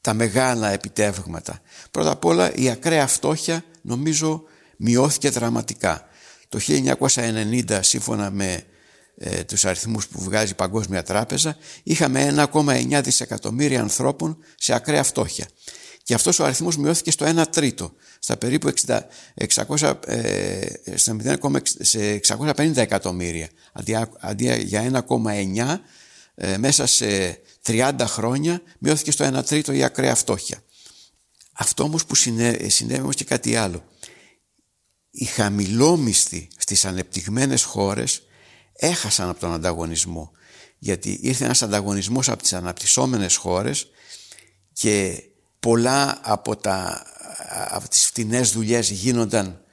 [0.00, 1.60] τα μεγάλα επιτεύγματα.
[1.90, 4.44] Πρώτα απ' όλα η ακραία φτώχεια νομίζω
[4.82, 6.06] μειώθηκε δραματικά.
[6.48, 6.58] Το
[7.14, 8.64] 1990 σύμφωνα με
[9.16, 15.48] ε, τους αριθμούς που βγάζει η Παγκόσμια Τράπεζα είχαμε 1,9 δισεκατομμύρια ανθρώπων σε ακραία φτώχεια.
[16.02, 19.00] Και αυτός ο αριθμός μειώθηκε στο 1 τρίτο, στα περίπου 60,
[19.54, 20.66] 600, ε,
[21.80, 25.80] σε 650 εκατομμύρια, αντί, αντί για 1,9
[26.34, 30.62] ε, μέσα σε 30 χρόνια μειώθηκε στο 1 τρίτο η ακραία φτώχεια.
[31.52, 33.84] Αυτό όμως που συνέβη όμως και κάτι άλλο
[35.12, 38.22] οι χαμηλόμισθοι στις ανεπτυγμένες χώρες
[38.72, 40.32] έχασαν από τον ανταγωνισμό.
[40.78, 43.90] Γιατί ήρθε ένας ανταγωνισμός από τις αναπτυσσόμενες χώρες
[44.72, 45.22] και
[45.60, 47.06] πολλά από, τα,
[47.68, 49.64] από τις φτηνές δουλειές γίνονταν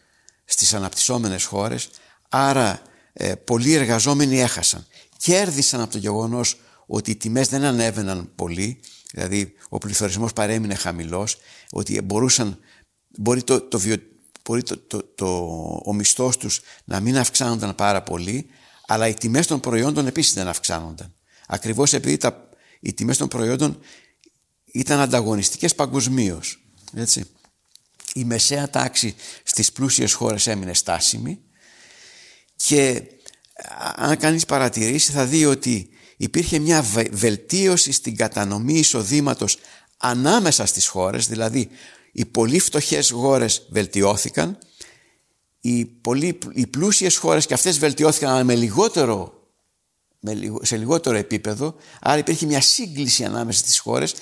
[0.45, 1.89] στις αναπτυσσόμενες χώρες.
[2.30, 2.82] Άρα
[3.13, 4.88] ε, πολλοί εργαζόμενοι έχασαν.
[5.17, 8.80] Κέρδισαν από το γεγονός ότι οι τιμές δεν ανέβαιναν πολύ
[9.12, 11.38] δηλαδή ο πληθωρισμός παρέμεινε χαμηλός
[11.71, 12.60] ότι μπορούσαν
[13.17, 13.80] μπορεί το, το,
[14.50, 15.28] μπορεί το, το, το,
[15.86, 18.50] ο μισθός τους να μην αυξάνονταν πάρα πολύ,
[18.88, 21.14] αλλά οι τιμές των προϊόντων επίσης δεν αυξάνονταν.
[21.48, 23.80] Ακριβώς επειδή τα, οι τιμές των προϊόντων
[24.66, 26.64] ήταν ανταγωνιστικές παγκοσμίως.
[26.94, 27.26] Έτσι.
[28.14, 31.40] Η μεσαία τάξη στις πλούσιες χώρες έμεινε στάσιμη
[32.56, 33.04] και
[33.96, 39.58] αν κανείς παρατηρήσει θα δει ότι υπήρχε μια βελτίωση στην κατανομή εισοδήματος
[39.98, 41.70] ανάμεσα στις χώρες, δηλαδή
[42.12, 44.58] οι πολύ φτωχές χώρες βελτιώθηκαν,
[45.62, 49.48] οι, πολύ, οι πλούσιες χώρες και αυτές βελτιώθηκαν αλλά με λιγότερο,
[50.62, 54.13] σε λιγότερο επίπεδο, άρα υπήρχε μια σύγκληση ανάμεσα στις χώρες.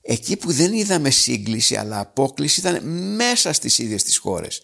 [0.00, 4.62] Εκεί που δεν είδαμε σύγκληση αλλά απόκληση ήταν μέσα στις ίδιες τις χώρες.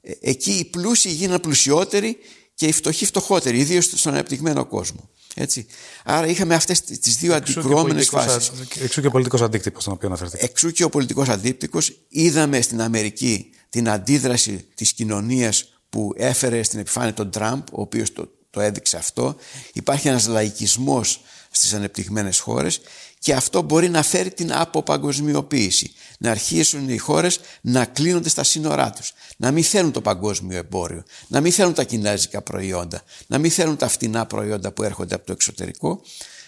[0.00, 2.18] Ε, εκεί οι πλούσιοι γίνανε πλουσιότεροι
[2.54, 5.10] και οι φτωχοί φτωχότεροι, ιδίως στον ανεπτυγμένο κόσμο.
[5.40, 5.66] Έτσι.
[6.04, 8.52] Άρα είχαμε αυτές τι δύο αντικρουόμενες φάσεις.
[8.82, 10.44] Εξού και ο πολιτικός αντίκτυπος, τον οποίο αναφέρθηκε.
[10.44, 11.98] Εξού και ο πολιτικός αντίκτυπος.
[12.08, 18.12] Είδαμε στην Αμερική την αντίδραση της κοινωνίας που έφερε στην επιφάνεια τον Τραμπ, ο οποίος
[18.12, 19.36] το, το έδειξε αυτό.
[19.72, 21.20] Υπάρχει ένας λαϊκισμός
[21.50, 22.80] στις ανεπτυγμένες χώρες
[23.18, 25.92] και αυτό μπορεί να φέρει την αποπαγκοσμιοποίηση.
[26.18, 29.12] Να αρχίσουν οι χώρες να κλείνονται στα σύνορά τους.
[29.36, 31.02] Να μην θέλουν το παγκόσμιο εμπόριο.
[31.28, 33.02] Να μην θέλουν τα κινέζικα προϊόντα.
[33.26, 36.00] Να μην θέλουν τα φτηνά προϊόντα που έρχονται από το εξωτερικό.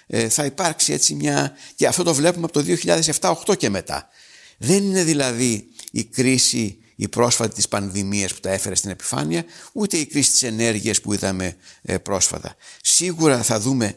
[0.07, 1.53] Ε, θα υπάρξει έτσι μια...
[1.75, 2.77] Και αυτό το βλέπουμε από το
[3.47, 4.09] 2007-2008 και μετά.
[4.59, 9.97] Δεν είναι δηλαδή η κρίση η πρόσφατη της πανδημίας που τα έφερε στην επιφάνεια, ούτε
[9.97, 12.55] η κρίση της ενέργειας που είδαμε ε, πρόσφατα.
[12.83, 13.97] Σίγουρα θα δούμε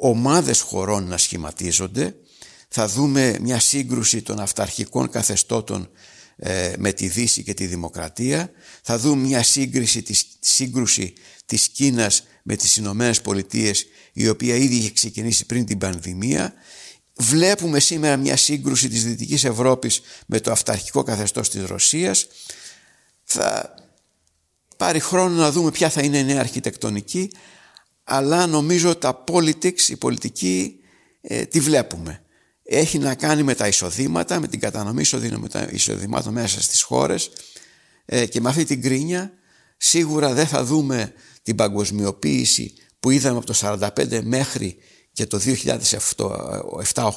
[0.00, 2.14] ομάδες χωρών να σχηματίζονται,
[2.68, 5.90] θα δούμε μια σύγκρουση των αυταρχικών καθεστώτων
[6.36, 8.50] ε, με τη Δύση και τη Δημοκρατία,
[8.82, 11.12] θα δούμε μια σύγκριση, της, σύγκρουση
[11.46, 16.54] της Κίνας με τις Ηνωμένες Πολιτείες η οποία ήδη είχε ξεκινήσει πριν την πανδημία.
[17.14, 22.26] Βλέπουμε σήμερα μια σύγκρουση της Δυτικής Ευρώπης με το αυταρχικό καθεστώς της Ρωσίας.
[23.24, 23.74] Θα
[24.76, 27.30] πάρει χρόνο να δούμε ποια θα είναι η νέα αρχιτεκτονική
[28.12, 30.80] αλλά νομίζω τα politics, η πολιτική,
[31.20, 32.22] ε, τη βλέπουμε.
[32.62, 35.02] Έχει να κάνει με τα εισοδήματα, με την κατανομή
[35.70, 37.30] εισοδημάτων μέσα στις χώρες
[38.04, 39.32] ε, και με αυτή την κρίνια
[39.76, 43.54] σίγουρα δεν θα δούμε την παγκοσμιοποίηση που είδαμε από το
[43.96, 44.76] 1945 μέχρι
[45.12, 45.40] και το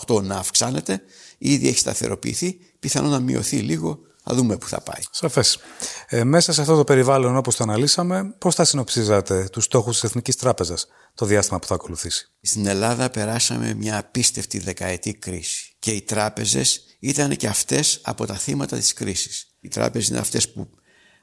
[0.07, 1.01] 2007-2008 να αυξάνεται.
[1.37, 5.01] Ήδη έχει σταθεροποιηθεί, πιθανόν να μειωθεί λίγο θα δούμε πού θα πάει.
[5.11, 5.59] Σαφές.
[6.07, 10.03] Ε, μέσα σε αυτό το περιβάλλον, όπως το αναλύσαμε, πώς θα συνοψίζατε τους στόχους της
[10.03, 15.75] Εθνικής Τράπεζας το διάστημα που θα ακολουθήσει; Στην Ελλάδα περάσαμε μια απίστευτη δεκαετή κρίση.
[15.79, 19.47] Και οι τράπεζες ήταν και αυτές από τα θύματα της κρίσης.
[19.59, 20.69] Οι τράπεζες είναι αυτές που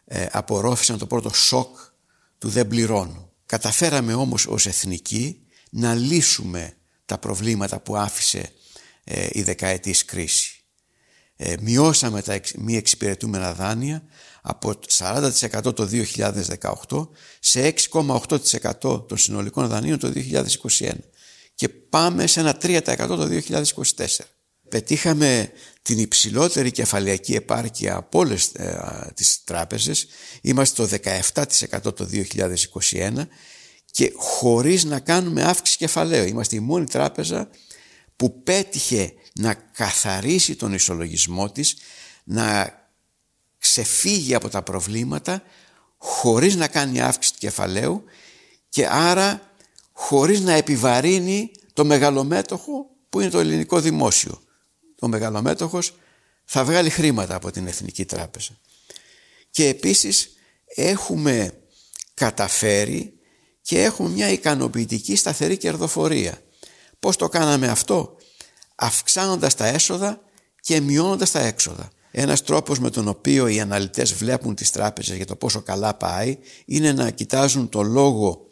[0.04, 1.76] ε, απορρόφησαν το πρώτο σοκ
[2.38, 3.32] του δεν πληρώνου.
[3.46, 6.74] Καταφέραμε όμως ως εθνική να λύσουμε
[7.06, 8.52] τα προβλήματα που άφησε
[9.04, 10.49] ε, η δεκαετής κρίση.
[11.42, 14.02] Ε, μειώσαμε τα μη εξυπηρετούμενα δάνεια
[14.42, 15.30] από 40%
[15.74, 15.88] το
[16.88, 17.08] 2018
[17.40, 20.90] σε 6,8% των συνολικών δανείων το 2021
[21.54, 23.62] και πάμε σε ένα 3% το 2024.
[24.68, 30.06] Πετύχαμε την υψηλότερη κεφαλαιακή επάρκεια από όλες ε, τις τράπεζες.
[30.40, 30.98] Είμαστε το
[31.80, 32.08] 17% το
[32.90, 33.26] 2021
[33.90, 36.26] και χωρίς να κάνουμε αύξηση κεφαλαίου.
[36.26, 37.50] Είμαστε η μόνη τράπεζα
[38.20, 41.76] που πέτυχε να καθαρίσει τον ισολογισμό της,
[42.24, 42.74] να
[43.58, 45.42] ξεφύγει από τα προβλήματα
[45.96, 48.04] χωρίς να κάνει αύξηση κεφαλαίου
[48.68, 49.52] και άρα
[49.92, 54.42] χωρίς να επιβαρύνει το μεγαλομέτωχο που είναι το ελληνικό δημόσιο.
[55.00, 55.94] Ο μεγαλομέτωχος
[56.44, 58.58] θα βγάλει χρήματα από την Εθνική Τράπεζα.
[59.50, 60.30] Και επίσης
[60.64, 61.62] έχουμε
[62.14, 63.18] καταφέρει
[63.62, 66.42] και έχουμε μια ικανοποιητική σταθερή κερδοφορία.
[67.00, 68.16] Πώς το κάναμε αυτό;
[68.74, 70.20] Αυξάνοντας τα έσοδα
[70.60, 71.90] και μειώνοντας τα έξοδα.
[72.10, 76.38] Ένας τρόπος με τον οποίο οι αναλυτές βλέπουν τις τράπεζες για το πόσο καλά πάει
[76.64, 78.46] είναι να κοιτάζουν το λόγο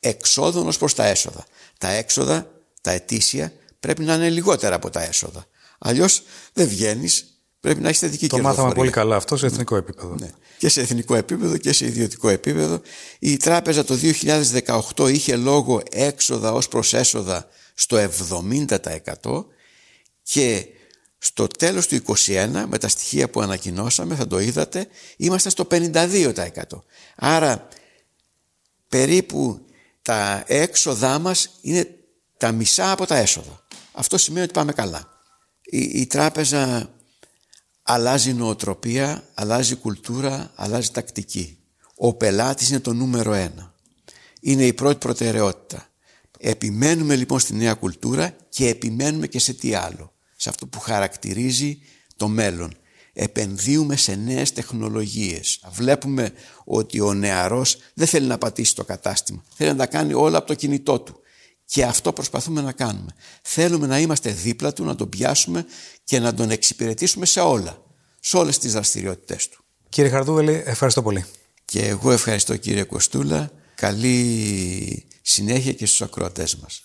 [0.00, 1.44] εξόδων ως προς τα έσοδα.
[1.78, 5.44] Τα έξοδα, τα ετήσια, πρέπει να είναι λιγότερα από τα έσοδα.
[5.78, 10.14] Αλλιώς δεν βγαίνεις, πρέπει να έχεις θετική Το μάθαμε πολύ καλά αυτό σε εθνικό επίπεδο.
[10.18, 10.30] Ναι.
[10.58, 12.80] Και σε εθνικό επίπεδο και σε ιδιωτικό επίπεδο.
[13.18, 13.98] Η τράπεζα το
[14.96, 19.44] 2018 είχε λόγο έξοδα ως προς έσοδα στο 70%
[20.22, 20.66] και
[21.18, 26.48] στο τέλος του 2021 με τα στοιχεία που ανακοινώσαμε θα το είδατε είμαστε στο 52%.
[27.16, 27.68] Άρα
[28.88, 29.60] περίπου
[30.02, 31.88] τα έξοδά μας είναι
[32.36, 33.66] τα μισά από τα έσοδα.
[33.92, 35.08] Αυτό σημαίνει ότι πάμε καλά.
[35.62, 36.90] Η, η τράπεζα
[37.82, 41.58] αλλάζει νοοτροπία, αλλάζει κουλτούρα, αλλάζει τακτική.
[41.94, 43.74] Ο πελάτης είναι το νούμερο ένα.
[44.40, 45.53] Είναι η πρώτη προτεραιότητα.
[46.46, 50.12] Επιμένουμε λοιπόν στη νέα κουλτούρα και επιμένουμε και σε τι άλλο.
[50.36, 51.78] Σε αυτό που χαρακτηρίζει
[52.16, 52.76] το μέλλον
[53.12, 55.60] επενδύουμε σε νέες τεχνολογίες.
[55.70, 56.32] Βλέπουμε
[56.64, 59.44] ότι ο νεαρός δεν θέλει να πατήσει το κατάστημα.
[59.54, 61.20] Θέλει να τα κάνει όλα από το κινητό του.
[61.64, 63.14] Και αυτό προσπαθούμε να κάνουμε.
[63.42, 65.66] Θέλουμε να είμαστε δίπλα του, να τον πιάσουμε
[66.04, 67.82] και να τον εξυπηρετήσουμε σε όλα.
[68.20, 69.64] Σε όλες τις δραστηριότητες του.
[69.88, 71.24] Κύριε Χαρδούβελη, ευχαριστώ πολύ.
[71.64, 73.50] Και εγώ ευχαριστώ κύριε Κοστούλα.
[73.76, 76.82] Καλή συνέχεια και στους ακροατές μας.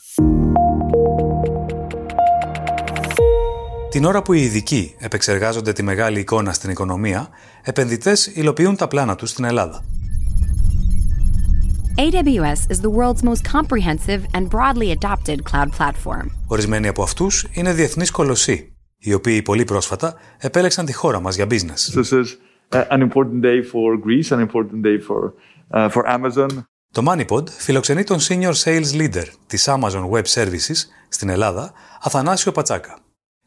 [3.89, 7.29] Την ώρα που οι ειδικοί επεξεργάζονται τη μεγάλη εικόνα στην οικονομία,
[7.63, 9.83] επενδυτές υλοποιούν τα πλάνα τους στην Ελλάδα.
[11.97, 16.27] AWS is the world's most comprehensive and broadly adopted cloud platform.
[16.47, 21.47] Ορισμένοι από αυτούς είναι διεθνείς κολοσσοί, οι οποίοι πολύ πρόσφατα επέλεξαν τη χώρα μας για
[21.49, 21.99] business.
[21.99, 22.25] This is
[22.71, 25.33] an important day for Greece, an important day for,
[25.73, 26.47] uh, for Amazon.
[26.91, 30.75] Το MoneyPod φιλοξενεί τον Senior Sales Leader της Amazon Web Services
[31.09, 32.99] στην Ελλάδα, Αθανάσιο Πατσάκα.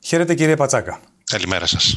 [0.05, 1.01] Χαίρετε κύριε Πατσάκα.
[1.25, 1.97] Καλημέρα σας.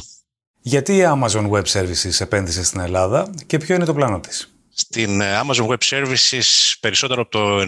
[0.60, 5.20] Γιατί η Amazon Web Services επένδυσε στην Ελλάδα και ποιο είναι το πλάνο της; Στην
[5.20, 7.60] ε, Amazon Web Services περισσότερο από το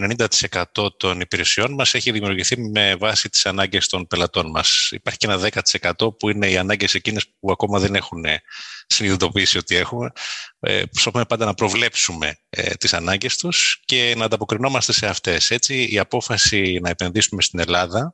[0.75, 4.89] 90% των υπηρεσιών μας έχει δημιουργηθεί με βάση τις ανάγκες των πελατών μας.
[4.91, 5.49] Υπάρχει και ένα
[5.97, 8.25] 10% που είναι οι ανάγκες εκείνες που ακόμα δεν έχουν
[8.87, 10.11] συνειδητοποιήσει ότι έχουμε.
[10.59, 15.51] Ε, προσπαθούμε πάντα να προβλέψουμε ε, τις ανάγκες τους και να ανταποκρινόμαστε σε αυτές.
[15.51, 18.13] Έτσι η απόφαση να επενδύσουμε στην Ελλάδα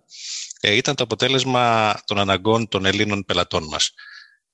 [0.60, 3.94] ε, ήταν το αποτέλεσμα των αναγκών των Ελλήνων πελατών μας.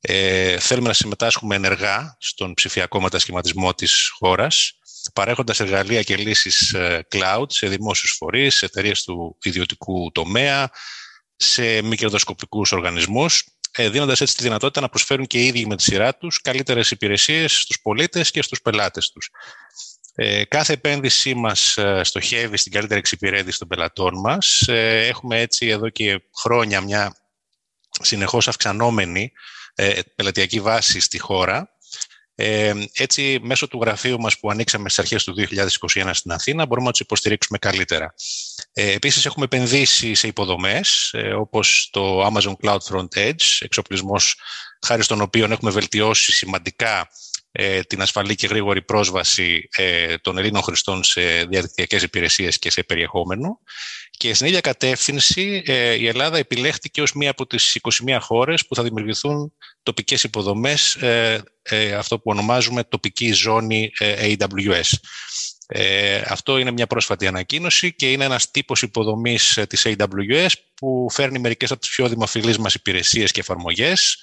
[0.01, 4.73] Ε, θέλουμε να συμμετάσχουμε ενεργά στον ψηφιακό μετασχηματισμό της χώρας,
[5.13, 10.69] παρέχοντας εργαλεία και λύσεις ε, cloud σε δημόσιους φορείς, σε εταιρείες του ιδιωτικού τομέα,
[11.35, 15.75] σε μη κερδοσκοπικούς οργανισμούς, ε, δίνοντας έτσι τη δυνατότητα να προσφέρουν και οι ίδιοι με
[15.75, 19.29] τη σειρά τους καλύτερες υπηρεσίες στους πολίτες και στους πελάτες τους.
[20.15, 24.61] Ε, κάθε επένδυσή μας ε, στοχεύει στην καλύτερη εξυπηρέτηση των πελατών μας.
[24.67, 27.15] Ε, έχουμε έτσι εδώ και χρόνια μια
[28.01, 29.31] συνεχώς αυξανόμενη
[30.15, 31.69] πελατειακή βάση στη χώρα.
[32.93, 36.91] Έτσι, μέσω του γραφείου μας που ανοίξαμε στις αρχές του 2021 στην Αθήνα, μπορούμε να
[36.91, 38.13] τους υποστηρίξουμε καλύτερα.
[38.73, 44.35] Επίσης, έχουμε επενδύσει σε υποδομές, όπως το Amazon Cloud Front Edge, εξοπλισμός
[44.81, 47.09] χάρη στον οποίο έχουμε βελτιώσει σημαντικά
[47.51, 52.83] ε, την ασφαλή και γρήγορη πρόσβαση ε, των Ελλήνων χρηστών σε διαδικτυακές υπηρεσίες και σε
[52.83, 53.59] περιεχόμενο.
[54.09, 58.75] Και στην ίδια κατεύθυνση ε, η Ελλάδα επιλέχθηκε ως μία από τις 21 χώρες που
[58.75, 60.97] θα δημιουργηθούν τοπικές υποδομές,
[61.97, 64.89] αυτό που ονομάζουμε τοπική ζώνη AWS.
[66.27, 71.71] αυτό είναι μια πρόσφατη ανακοίνωση και είναι ένας τύπος υποδομής της AWS που φέρνει μερικές
[71.71, 74.17] από τις πιο δημοφιλείς μας υπηρεσίες και εφαρμογές,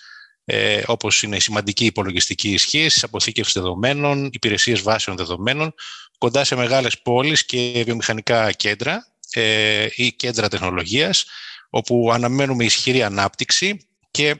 [0.45, 5.75] ε, όπως είναι η σημαντική υπολογιστική ισχύ, αποθήκευσης δεδομένων, υπηρεσίες βάσεων δεδομένων,
[6.19, 11.25] κοντά σε μεγάλες πόλεις και βιομηχανικά κέντρα ε, ή κέντρα τεχνολογίας,
[11.71, 14.37] όπου αναμένουμε ισχυρή ανάπτυξη και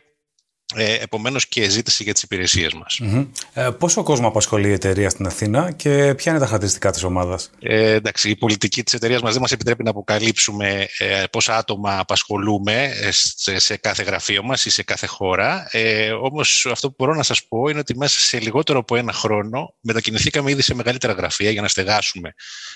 [0.75, 3.01] ε, επομένως και ζήτηση για τις υπηρεσίες μας.
[3.53, 7.51] Ε, πόσο κόσμο απασχολεί η εταιρεία στην Αθήνα και ποια είναι τα χαρακτηριστικά της ομάδας;
[7.61, 11.99] Ε, εντάξει, η πολιτική της εταιρείας μας δεν μας επιτρέπει να αποκαλύψουμε ε, πόσα άτομα
[11.99, 15.69] απασχολούμε ε, σε, σε, κάθε γραφείο μας ή σε κάθε χώρα.
[15.71, 19.13] Ε, όμως αυτό που μπορώ να σας πω είναι ότι μέσα σε λιγότερο από ένα
[19.13, 22.35] χρόνο μετακινηθήκαμε ήδη σε μεγαλύτερα γραφεία για να στεγάσουμε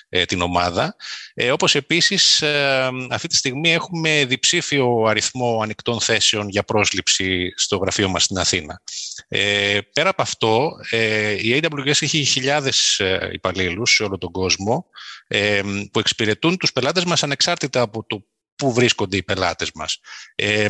[0.08, 0.96] ε, την ομάδα.
[1.34, 7.78] Ε, όπως επίσης ε, αυτή τη στιγμή έχουμε διψήφιο αριθμό ανοιχτών θέσεων για πρόσληψη στο
[7.82, 8.82] γραφείο μας στην Αθήνα.
[9.28, 14.86] Ε, πέρα από αυτό, ε, η AWS έχει χιλιάδες ε, υπαλλήλους σε όλο τον κόσμο
[15.26, 15.60] ε,
[15.92, 19.98] που εξυπηρετούν τους πελάτες μας ανεξάρτητα από το πού βρίσκονται οι πελάτες μας.
[20.34, 20.68] Ε,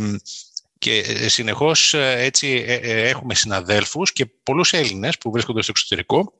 [0.78, 6.32] και συνεχώς έτσι έχουμε συναδέλφους και πολλούς Έλληνες που βρίσκονται στο εξωτερικό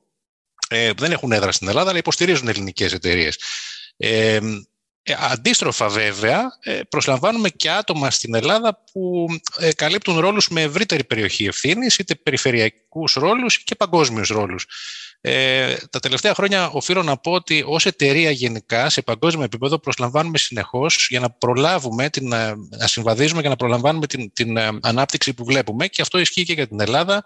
[0.69, 3.39] που δεν έχουν έδρα στην Ελλάδα αλλά υποστηρίζουν ελληνικές εταιρείες.
[3.97, 4.41] Ε,
[5.05, 11.05] ε, αντίστροφα βέβαια, ε, προσλαμβάνουμε και άτομα στην Ελλάδα που ε, καλύπτουν ρόλους με ευρύτερη
[11.05, 14.67] περιοχή ευθύνης, είτε περιφερειακούς ρόλους και παγκόσμιους ρόλους.
[15.21, 20.39] Ε, τα τελευταία χρόνια οφείλω να πω ότι ως εταιρεία γενικά σε παγκόσμιο επίπεδο προσλαμβάνουμε
[20.39, 25.87] συνεχώς για να προλάβουμε, την, να συμβαδίζουμε και να προλαμβάνουμε την, την ανάπτυξη που βλέπουμε
[25.87, 27.25] και αυτό ισχύει και για την Ελλάδα.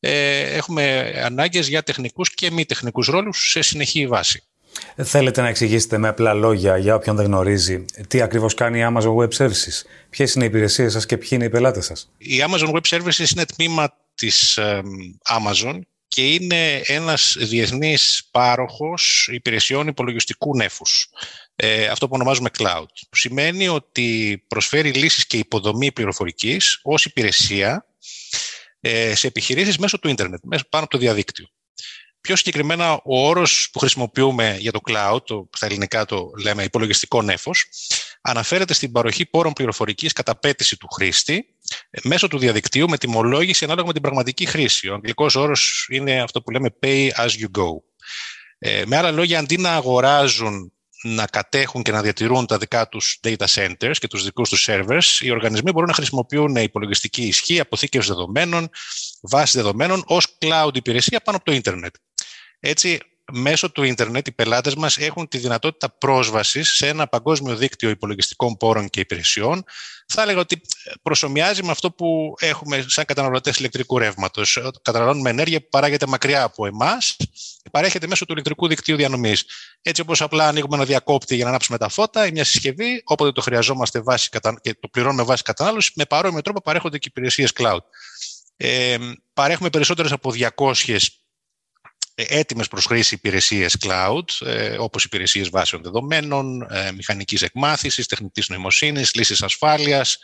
[0.00, 4.42] Ε, έχουμε ανάγκες για τεχνικούς και μη τεχνικούς ρόλους σε συνεχή βάση.
[4.96, 9.16] Θέλετε να εξηγήσετε με απλά λόγια για όποιον δεν γνωρίζει τι ακριβώς κάνει η Amazon
[9.16, 12.74] Web Services, ποιες είναι οι υπηρεσίες σας και ποιοι είναι οι πελάτες σας; Η Amazon
[12.74, 14.58] Web Services είναι τμήμα της
[15.28, 21.08] Amazon και είναι ένας διεθνής πάροχος υπηρεσιών υπολογιστικού νέφους.
[21.56, 22.86] Ε, αυτό που ονομάζουμε cloud.
[23.10, 27.86] Που σημαίνει ότι προσφέρει λύσεις και υποδομή πληροφορικής ως υπηρεσία
[28.80, 31.48] ε, σε επιχειρήσεις μέσω του ίντερνετ, μέσω πάνω από το διαδίκτυο.
[32.26, 37.22] Πιο συγκεκριμένα, ο όρος που χρησιμοποιούμε για το cloud, το, στα ελληνικά το λέμε υπολογιστικό
[37.22, 37.66] νέφος,
[38.20, 41.46] αναφέρεται στην παροχή πόρων πληροφορικής κατά πέτηση του χρήστη
[42.02, 44.88] μέσω του διαδικτύου με τιμολόγηση ανάλογα με την πραγματική χρήση.
[44.88, 47.68] Ο αγγλικός όρος είναι αυτό που λέμε pay as you go.
[48.58, 53.20] Ε, με άλλα λόγια, αντί να αγοράζουν να κατέχουν και να διατηρούν τα δικά τους
[53.22, 58.08] data centers και τους δικούς τους servers, οι οργανισμοί μπορούν να χρησιμοποιούν υπολογιστική ισχύ, αποθήκευση
[58.08, 58.68] δεδομένων,
[59.22, 61.94] βάση δεδομένων ως cloud υπηρεσία πάνω από το ίντερνετ.
[62.66, 62.98] Έτσι,
[63.32, 68.56] μέσω του ίντερνετ οι πελάτες μας έχουν τη δυνατότητα πρόσβασης σε ένα παγκόσμιο δίκτυο υπολογιστικών
[68.56, 69.64] πόρων και υπηρεσιών.
[70.06, 70.60] Θα έλεγα ότι
[71.02, 74.58] προσωμιάζει με αυτό που έχουμε σαν καταναλωτές ηλεκτρικού ρεύματος.
[74.82, 77.16] Καταναλώνουμε ενέργεια που παράγεται μακριά από εμάς
[77.62, 79.44] και παρέχεται μέσω του ηλεκτρικού δικτύου διανομής.
[79.82, 83.32] Έτσι όπως απλά ανοίγουμε ένα διακόπτη για να ανάψουμε τα φώτα ή μια συσκευή, όποτε
[83.32, 84.28] το χρειαζόμαστε βάση
[84.60, 87.78] και το πληρώνουμε βάση κατανάλωσης, με παρόμοιο τρόπο παρέχονται και υπηρεσίες cloud.
[88.56, 88.96] Ε,
[89.32, 90.74] παρέχουμε περισσότερες από 200
[92.14, 99.14] έτοιμες προς χρήση υπηρεσίες cloud, ε, όπως υπηρεσίες βάσεων δεδομένων, ε, μηχανικής εκμάθησης, τεχνητής νοημοσύνης,
[99.14, 100.18] λύσεις ασφάλειας,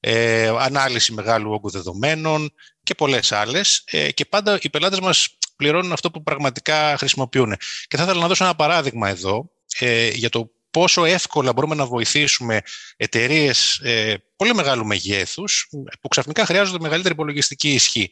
[0.00, 3.82] ε, ανάλυση μεγάλου όγκου δεδομένων και πολλές άλλες.
[3.84, 7.56] Ε, και πάντα οι πελάτες μας πληρώνουν αυτό που πραγματικά χρησιμοποιούν.
[7.86, 11.86] Και θα ήθελα να δώσω ένα παράδειγμα εδώ ε, για το πόσο εύκολα μπορούμε να
[11.86, 12.60] βοηθήσουμε
[12.96, 15.68] εταιρείες ε, πολύ μεγάλου μεγέθους
[16.00, 18.10] που ξαφνικά χρειάζονται μεγαλύτερη υπολογιστική ισχύ.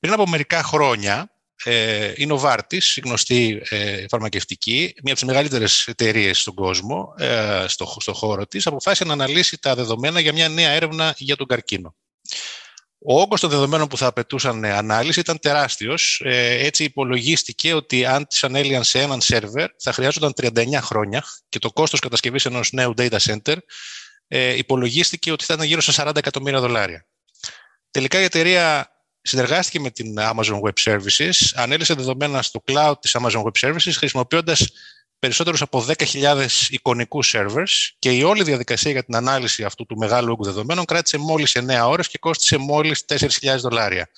[0.00, 5.86] Πριν από μερικά χρόνια, ε, η Novartis, η γνωστή ε, φαρμακευτική, μια από τις μεγαλύτερες
[5.86, 10.48] εταιρείες στον κόσμο, ε, στο, στο χώρο της, αποφάσισε να αναλύσει τα δεδομένα για μια
[10.48, 11.94] νέα έρευνα για τον καρκίνο.
[13.00, 16.20] Ο όγκος των δεδομένων που θα απαιτούσαν ανάλυση ήταν τεράστιος.
[16.24, 21.58] Ε, έτσι υπολογίστηκε ότι αν τις ανέλυαν σε έναν σερβερ θα χρειάζονταν 39 χρόνια και
[21.58, 23.56] το κόστος κατασκευής ενός νέου data center
[24.28, 27.06] ε, υπολογίστηκε ότι θα ήταν γύρω στα 40 εκατομμύρια δολάρια.
[27.90, 28.90] Τελικά η εταιρεία
[29.22, 34.68] συνεργάστηκε με την Amazon Web Services, ανέλησε δεδομένα στο cloud της Amazon Web Services χρησιμοποιώντας
[35.18, 40.32] περισσότερους από 10.000 εικονικούς servers και η όλη διαδικασία για την ανάλυση αυτού του μεγάλου
[40.32, 44.08] όγκου δεδομένων κράτησε μόλις 9 ώρες και κόστησε μόλις 4.000 δολάρια.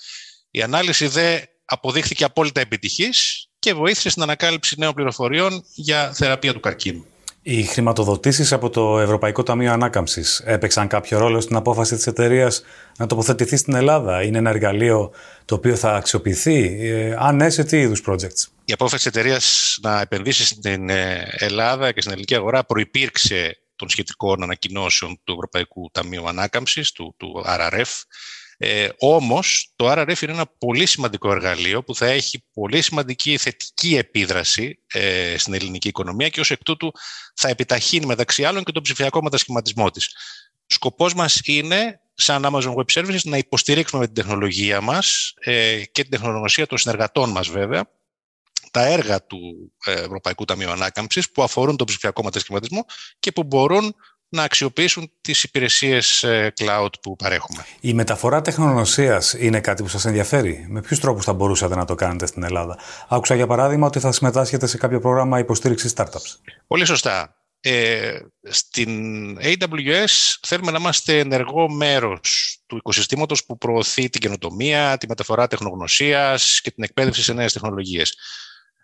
[0.51, 6.59] Η ανάλυση δε αποδείχθηκε απόλυτα επιτυχής και βοήθησε στην ανακάλυψη νέων πληροφοριών για θεραπεία του
[6.59, 7.05] καρκίνου.
[7.43, 12.63] Οι χρηματοδοτήσεις από το Ευρωπαϊκό Ταμείο Ανάκαμψης έπαιξαν κάποιο ρόλο στην απόφαση της εταιρείας
[12.97, 14.23] να τοποθετηθεί στην Ελλάδα.
[14.23, 15.11] Είναι ένα εργαλείο
[15.45, 16.77] το οποίο θα αξιοποιηθεί.
[16.81, 18.47] Ε, αν ναι, σε τι είδους projects.
[18.65, 23.89] Η απόφαση της εταιρείας να επενδύσει στην ε, Ελλάδα και στην ελληνική αγορά προπήρξε των
[23.89, 28.03] σχετικών ανακοινώσεων του Ευρωπαϊκού Ταμείου Ανάκαμψης, του, του RRF.
[28.63, 33.95] Ε, όμως, το RRF είναι ένα πολύ σημαντικό εργαλείο που θα έχει πολύ σημαντική θετική
[33.95, 36.91] επίδραση ε, στην ελληνική οικονομία και ως εκ τούτου
[37.35, 40.15] θα επιταχύνει μεταξύ άλλων και τον ψηφιακό μετασχηματισμό της.
[40.65, 46.01] Σκοπός μας είναι, σαν Amazon Web Services, να υποστηρίξουμε με την τεχνολογία μας ε, και
[46.01, 47.89] την τεχνολογία των συνεργατών μας βέβαια,
[48.71, 52.85] τα έργα του ε, Ευρωπαϊκού Ταμείου Ανάκαμψης που αφορούν τον ψηφιακό μετασχηματισμό
[53.19, 53.95] και που μπορούν
[54.31, 57.65] να αξιοποιήσουν τις υπηρεσίες ε, cloud που παρέχουμε.
[57.79, 61.95] Η μεταφορά τεχνογνωσίας είναι κάτι που σας ενδιαφέρει; Με ποιους τρόπους θα μπορούσατε να το
[61.95, 62.77] κάνετε στην Ελλάδα;
[63.07, 66.35] Άκουσα για παράδειγμα ότι θα συμμετάσχετε σε κάποιο πρόγραμμα υποστήριξης startups.
[66.67, 67.35] Πολύ σωστά.
[67.63, 68.19] Ε,
[68.49, 68.89] στην
[69.41, 76.61] AWS θέλουμε να είμαστε ενεργό μέρος του οικοσυστήματος που προωθεί την καινοτομία, τη μεταφορά τεχνογνωσίας
[76.61, 78.15] και την εκπαίδευση σε νέες τεχνολογίες.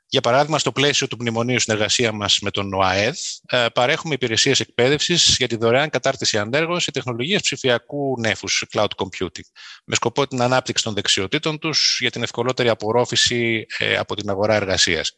[0.10, 3.18] Για παράδειγμα, στο πλαίσιο του μνημονίου συνεργασία μας με τον ΟΑΕΔ,
[3.50, 9.46] ε, παρέχουμε υπηρεσίες εκπαίδευσης για τη δωρεάν κατάρτιση ανέργων σε τεχνολογίες ψηφιακού νέφους, cloud computing,
[9.86, 14.56] με σκοπό την ανάπτυξη των δεξιοτήτων τους για την ευκολότερη απορρόφηση ε, από την αγορά
[14.56, 15.16] εργασίας.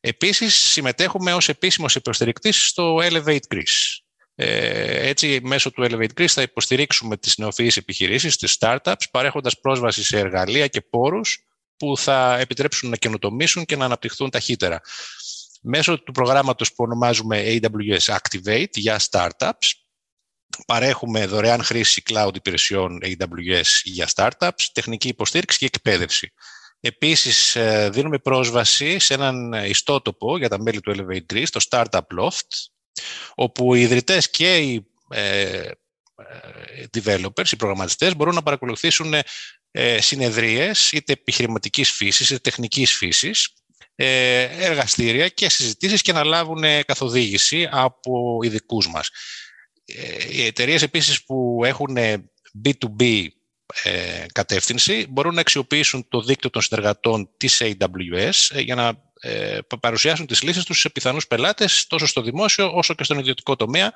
[0.00, 3.98] Επίσης, συμμετέχουμε ως επίσημος υποστηρικτής στο Elevate Greece.
[4.34, 10.04] Ε, έτσι, μέσω του Elevate Greece θα υποστηρίξουμε τις νεοφυείς επιχειρήσεις, τις startups, παρέχοντας πρόσβαση
[10.04, 11.47] σε εργαλεία και πόρους
[11.78, 14.80] που θα επιτρέψουν να καινοτομήσουν και να αναπτυχθούν ταχύτερα.
[15.62, 19.70] Μέσω του προγράμματος που ονομάζουμε AWS Activate για startups,
[20.66, 26.32] παρέχουμε δωρεάν χρήση cloud υπηρεσιών AWS για startups, τεχνική υποστήριξη και εκπαίδευση.
[26.80, 32.00] Επίσης, ε, δίνουμε πρόσβαση σε έναν ιστότοπο για τα μέλη του Elevate Greece, το Startup
[32.20, 32.68] Loft,
[33.34, 35.70] όπου οι ιδρυτές και οι ε,
[36.16, 39.14] ε, developers, οι προγραμματιστές, μπορούν να παρακολουθήσουν
[39.70, 43.48] ε, συνεδρίες είτε επιχειρηματικής φύσης είτε τεχνικής φύσης
[43.94, 49.10] ε, εργαστήρια και συζητήσεις και να λάβουν καθοδήγηση από ειδικούς μας.
[49.84, 51.96] Ε, οι εταιρείες επίσης που έχουν
[52.64, 53.26] B2B
[53.82, 59.06] ε, κατεύθυνση μπορούν να αξιοποιήσουν το δίκτυο των συνεργατών της AWS για να
[59.80, 63.92] παρουσιάσουν τις λύσεις τους σε πιθανούς πελάτες τόσο στο δημόσιο όσο και στον ιδιωτικό τομέα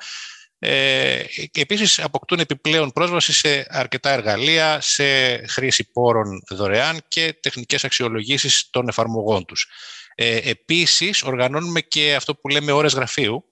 [0.65, 7.85] ε, και επίσης αποκτούν επιπλέον πρόσβαση σε αρκετά εργαλεία, σε χρήση πόρων δωρεάν και τεχνικές
[7.85, 9.69] αξιολογήσεις των εφαρμογών τους.
[10.15, 13.45] Ε, επίσης, οργανώνουμε και αυτό που λέμε ώρες γραφείου,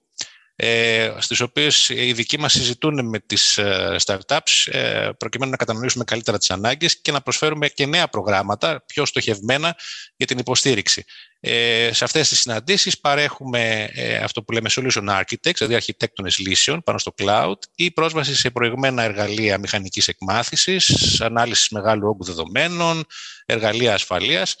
[0.63, 6.03] ε, στις οποίες οι δικοί μας συζητούν με τις ε, startups ε, προκειμένου να κατανοήσουμε
[6.03, 9.75] καλύτερα τις ανάγκες και να προσφέρουμε και νέα προγράμματα πιο στοχευμένα
[10.15, 11.03] για την υποστήριξη.
[11.39, 16.83] Ε, σε αυτές τις συναντήσεις παρέχουμε ε, αυτό που λέμε solution architects, δηλαδή αρχιτέκτονες λύσεων
[16.83, 23.03] πάνω στο cloud ή πρόσβαση σε προηγμένα εργαλεία μηχανικής εκμάθησης, ανάλυσης μεγάλου όγκου δεδομένων,
[23.45, 24.55] εργαλεία ασφαλείας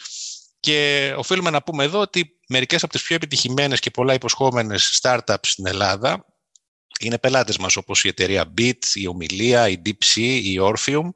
[0.61, 5.39] και οφείλουμε να πούμε εδώ ότι μερικές από τις πιο επιτυχημένες και πολλά υποσχόμενες startups
[5.41, 6.25] στην Ελλάδα
[6.99, 11.09] είναι πελάτες μας όπως η εταιρεία Bit, η Ομιλία, η DeepSea, η Orpheum.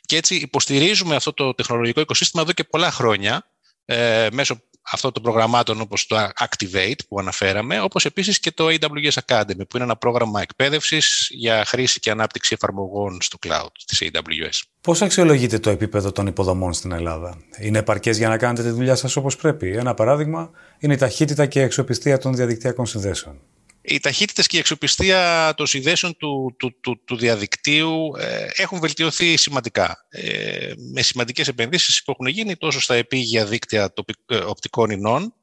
[0.00, 3.50] Και έτσι υποστηρίζουμε αυτό το τεχνολογικό οικοσύστημα εδώ και πολλά χρόνια
[3.84, 4.60] ε, μέσω
[4.92, 9.76] αυτό των προγραμμάτων όπως το Activate που αναφέραμε, όπως επίσης και το AWS Academy που
[9.76, 14.62] είναι ένα πρόγραμμα εκπαίδευσης για χρήση και ανάπτυξη εφαρμογών στο cloud της AWS.
[14.80, 18.94] Πώς αξιολογείτε το επίπεδο των υποδομών στην Ελλάδα; Είναι επαρκές για να κάνετε τη δουλειά
[18.94, 23.40] σας όπως πρέπει; Ένα παράδειγμα είναι η ταχύτητα και η αξιοπιστία των διαδικτυακών συνδέσεων
[23.88, 29.36] οι ταχύτητες και η αξιοπιστία των συνδέσεων του, του, του, του διαδικτύου ε, έχουν βελτιωθεί
[29.36, 30.06] σημαντικά.
[30.08, 33.92] Ε, με σημαντικές επενδύσεις που έχουν γίνει τόσο στα επίγεια δίκτυα
[34.26, 35.34] ε, οπτικών ινών,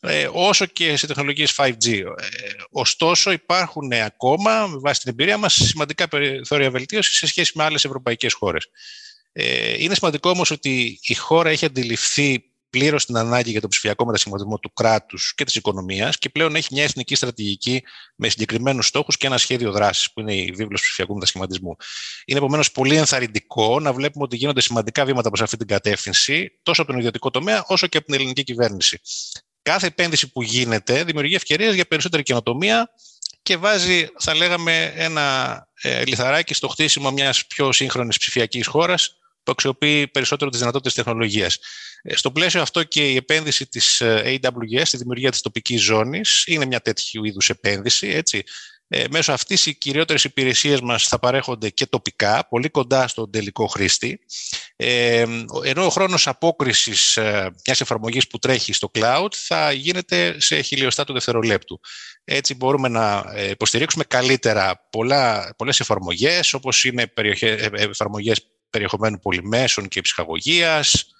[0.00, 1.88] ε, όσο και σε τεχνολογίες 5G.
[1.88, 2.02] Ε,
[2.70, 7.84] ωστόσο, υπάρχουν ακόμα, με βάση την εμπειρία μας, σημαντικά περιθώρια βελτίωσης σε σχέση με άλλες
[7.84, 8.68] ευρωπαϊκές χώρες.
[9.78, 12.44] Είναι σημαντικό όμως ότι η χώρα έχει αντιληφθεί
[12.76, 16.68] πλήρως την ανάγκη για το ψηφιακό μετασχηματισμό του κράτους και της οικονομίας και πλέον έχει
[16.70, 17.82] μια εθνική στρατηγική
[18.16, 21.76] με συγκεκριμένους στόχους και ένα σχέδιο δράσης, που είναι η βίβλος ψηφιακού μετασχηματισμού.
[22.24, 26.82] Είναι επομένως πολύ ενθαρρυντικό να βλέπουμε ότι γίνονται σημαντικά βήματα προς αυτή την κατεύθυνση, τόσο
[26.82, 29.00] από τον ιδιωτικό τομέα όσο και από την ελληνική κυβέρνηση.
[29.62, 32.90] Κάθε επένδυση που γίνεται δημιουργεί ευκαιρίες για περισσότερη καινοτομία
[33.42, 39.16] και βάζει, θα λέγαμε, ένα ε, λιθαράκι στο χτίσιμο μιας πιο σύγχρονης ψηφιακής χώρας
[39.46, 41.58] που αξιοποιεί περισσότερο τις δυνατότητες τεχνολογίας.
[42.08, 46.44] Ε, στο πλαίσιο αυτό και η επένδυση της ε, AWS, τη δημιουργία της τοπικής ζώνης,
[46.46, 48.08] είναι μια τέτοιου είδους επένδυση.
[48.08, 48.42] Έτσι.
[48.88, 53.66] Ε, μέσω αυτής οι κυριότερες υπηρεσίες μας θα παρέχονται και τοπικά, πολύ κοντά στον τελικό
[53.66, 54.18] χρήστη.
[54.76, 55.24] Ε,
[55.64, 61.04] ενώ ο χρόνος απόκρισης ε, μιας εφαρμογής που τρέχει στο cloud θα γίνεται σε χιλιοστά
[61.04, 61.80] του δευτερολέπτου.
[62.24, 67.12] Έτσι μπορούμε να υποστηρίξουμε καλύτερα πολλά, πολλές εφαρμογές, όπως είναι
[67.72, 71.15] εφαρμογές περιεχομένου πολυμέσων και ψυχαγωγίας, ε,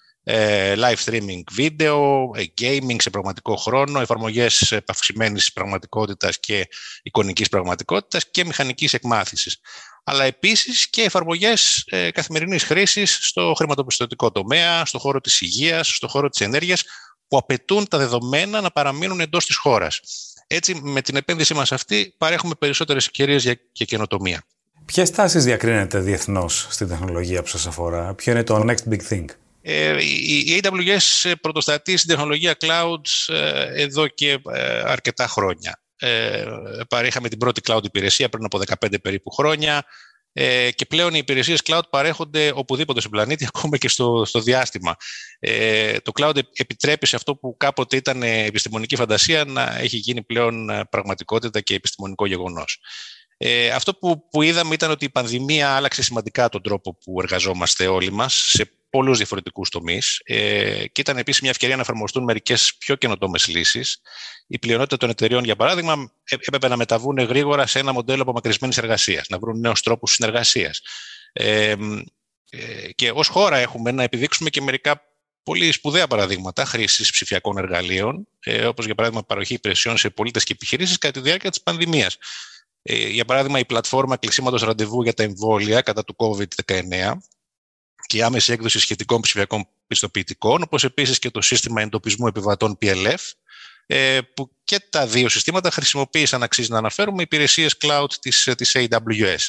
[0.75, 6.67] live streaming βίντεο, ε, gaming σε πραγματικό χρόνο, εφαρμογές επαυξημένης πραγματικότητας και
[7.03, 9.59] εικονικής πραγματικότητας και μηχανικής εκμάθησης.
[10.03, 16.07] Αλλά επίσης και εφαρμογές ε, καθημερινής χρήσης στο χρηματοπιστωτικό τομέα, στο χώρο της υγείας, στο
[16.07, 16.83] χώρο της ενέργειας,
[17.27, 20.01] που απαιτούν τα δεδομένα να παραμείνουν εντός της χώρας.
[20.47, 24.43] Έτσι, με την επένδυση μας αυτή, παρέχουμε περισσότερες ευκαιρίες για, για καινοτομία.
[24.85, 29.25] Ποιες τάσεις διακρίνεται διεθνώς στην τεχνολογία που σας αφορά, Ποιο είναι το next big thing;
[29.69, 35.81] Ε, η AWS πρωτοστατεί στην τεχνολογία cloud ε, εδώ και ε, αρκετά χρόνια.
[35.99, 36.45] Ε,
[36.89, 39.85] παρήχαμε την πρώτη cloud υπηρεσία πριν από 15 περίπου χρόνια
[40.33, 44.95] ε, και πλέον οι υπηρεσίες cloud παρέχονται οπουδήποτε στον πλανήτη, ακόμα και στο, στο διάστημα.
[45.39, 50.69] Ε, το cloud επιτρέπει σε αυτό που κάποτε ήταν επιστημονική φαντασία να έχει γίνει πλέον
[50.89, 52.79] πραγματικότητα και επιστημονικό γεγονός.
[53.37, 57.87] Ε, αυτό που, που είδαμε ήταν ότι η πανδημία άλλαξε σημαντικά τον τρόπο που εργαζόμαστε
[57.87, 60.21] όλοι μας σε πολλούς διαφορετικούς τομείς.
[60.23, 64.01] Ε, και ήταν επίσης μια ευκαιρία να εφαρμοστούν μερικές πιο καινοτόμες λύσεις.
[64.47, 69.27] Η πλειονότητα των εταιριών, για παράδειγμα, έπρεπε να μεταβούν γρήγορα σε ένα μοντέλο απομακρυσμένης εργασίας,
[69.29, 70.81] να βρουν νέους τρόπους συνεργασίας.
[71.33, 71.75] Ε,
[72.49, 75.01] ε, και ως χώρα έχουμε να επιδείξουμε και μερικά
[75.43, 80.53] πολύ σπουδαία παραδείγματα χρήσης ψηφιακών εργαλείων, ε, όπως για παράδειγμα παροχή υπηρεσιών σε πολίτες και
[80.53, 82.17] επιχειρήσεις κατά τη διάρκεια της πανδημίας.
[82.81, 87.17] Ε, για παράδειγμα, η πλατφόρμα κλεισίματος ραντεβού για τα εμβόλια κατά του COVID-19
[88.07, 93.31] και η άμεση έκδοση σχετικών ψηφιακών πιστοποιητικών, όπως επίσης και το σύστημα εντοπισμού επιβατών PLF,
[93.85, 99.39] ε, που και τα δύο συστήματα χρησιμοποίησαν, αξίζει να αναφέρουμε, υπηρεσίες cloud της, της AWS.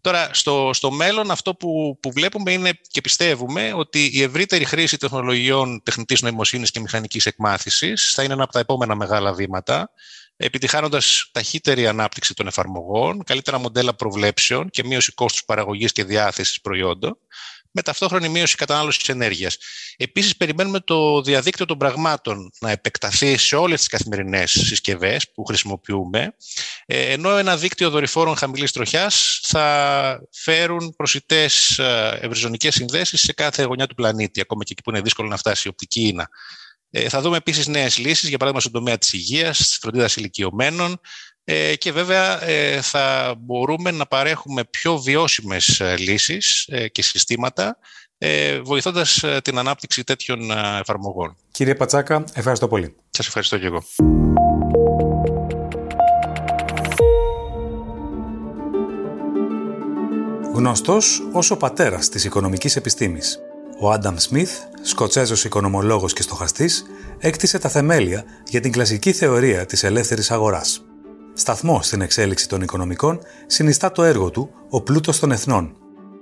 [0.00, 4.96] Τώρα, στο, στο μέλλον αυτό που, που βλέπουμε είναι και πιστεύουμε ότι η ευρύτερη χρήση
[4.96, 9.90] τεχνολογιών τεχνητής νοημοσύνης και μηχανικής εκμάθησης θα είναι ένα από τα επόμενα μεγάλα βήματα,
[10.36, 17.18] επιτυχάνοντας ταχύτερη ανάπτυξη των εφαρμογών, καλύτερα μοντέλα προβλέψεων και μείωση κόστους παραγωγής και διάθεσης προϊόντων,
[17.70, 19.56] με ταυτόχρονη μείωση κατανάλωση ενέργειας.
[19.96, 26.34] Επίσης, περιμένουμε το διαδίκτυο των πραγμάτων να επεκταθεί σε όλες τις καθημερινές συσκευές που χρησιμοποιούμε,
[26.86, 33.62] ε, ενώ ένα δίκτυο δορυφόρων χαμηλής τροχιάς θα φέρουν προσιτές ε, ευρυζωνικές συνδέσεις σε κάθε
[33.62, 36.28] γωνιά του πλανήτη, ακόμα και εκεί που είναι δύσκολο να φτάσει η οπτική ίνα.
[36.90, 41.00] Ε, θα δούμε επίσης νέες λύσεις, για παράδειγμα στον τομέα της υγείας, της φροντίδας ηλικιωμένων,
[41.50, 47.78] ε, και βέβαια ε, θα μπορούμε να παρέχουμε πιο βιώσιμες ε, λύσεις και συστήματα
[48.62, 51.36] βοηθώντας την ανάπτυξη τέτοιων εφαρμογών.
[51.50, 52.94] Κύριε Πατσάκα, ευχαριστώ πολύ.
[53.10, 53.82] Σας ευχαριστώ και εγώ.
[60.52, 63.38] Γνωστός ως ο πατέρας της οικονομικής επιστήμης,
[63.80, 66.84] ο Άνταμ Σμιθ, Σκοτσέζος οικονομολόγος και στοχαστής,
[67.18, 70.82] έκτισε τα θεμέλια για την κλασική θεωρία της ελεύθερης αγοράς.
[71.34, 75.76] Σταθμό στην εξέλιξη των οικονομικών συνιστά το έργο του «Ο πλούτος των εθνών».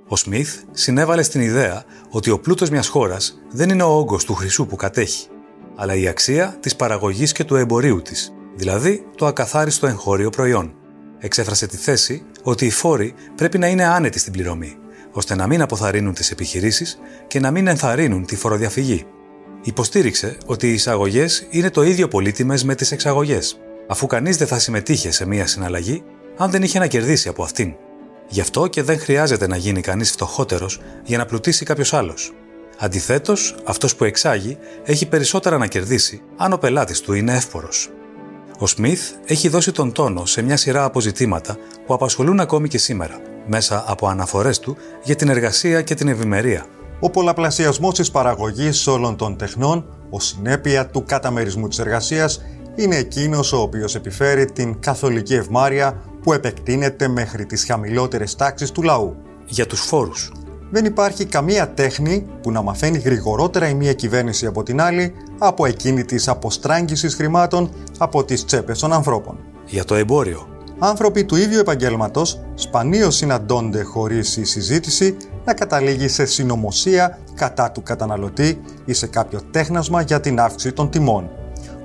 [0.07, 4.33] Ο Σμιθ συνέβαλε στην ιδέα ότι ο πλούτος μιας χώρας δεν είναι ο όγκος του
[4.33, 5.27] χρυσού που κατέχει,
[5.75, 10.73] αλλά η αξία της παραγωγής και του εμπορίου της, δηλαδή το ακαθάριστο εγχώριο προϊόν.
[11.19, 14.77] Εξέφρασε τη θέση ότι οι φόροι πρέπει να είναι άνετοι στην πληρωμή,
[15.17, 19.05] ώστε να μην αποθαρρύνουν τις επιχειρήσεις και να μην ενθαρρύνουν τη φοροδιαφυγή.
[19.63, 24.59] Υποστήριξε ότι οι εισαγωγές είναι το ίδιο πολύτιμες με τις εξαγωγές αφού κανείς δεν θα
[24.59, 26.03] συμμετείχε σε μία συναλλαγή
[26.37, 27.73] αν δεν είχε να κερδίσει από αυτήν.
[28.27, 32.31] Γι' αυτό και δεν χρειάζεται να γίνει κανείς φτωχότερος για να πλουτίσει κάποιος άλλος.
[32.77, 37.89] Αντιθέτως, αυτός που εξάγει έχει περισσότερα να κερδίσει αν ο πελάτης του είναι εύπορος.
[38.59, 43.21] Ο Σμιθ έχει δώσει τον τόνο σε μια σειρά αποζητήματα που απασχολούν ακόμη και σήμερα,
[43.47, 46.65] μέσα από αναφορές του για την εργασία και την ευημερία.
[46.99, 52.41] Ο πολλαπλασιασμός της παραγωγής όλων των τεχνών, ω συνέπεια του καταμερισμού της εργασίας,
[52.75, 58.81] είναι εκείνος ο οποίος επιφέρει την καθολική ευμάρεια που επεκτείνεται μέχρι τις χαμηλότερες τάξεις του
[58.83, 59.15] λαού.
[59.45, 60.31] Για τους φόρους.
[60.71, 65.65] Δεν υπάρχει καμία τέχνη που να μαθαίνει γρηγορότερα η μία κυβέρνηση από την άλλη από
[65.65, 69.37] εκείνη της αποστράγγισης χρημάτων από τις τσέπες των ανθρώπων.
[69.65, 70.56] Για το εμπόριο.
[70.79, 77.83] Άνθρωποι του ίδιου επαγγέλματος σπανίως συναντώνται χωρίς η συζήτηση να καταλήγει σε συνωμοσία κατά του
[77.83, 81.29] καταναλωτή ή σε κάποιο τέχνασμα για την αύξηση των τιμών.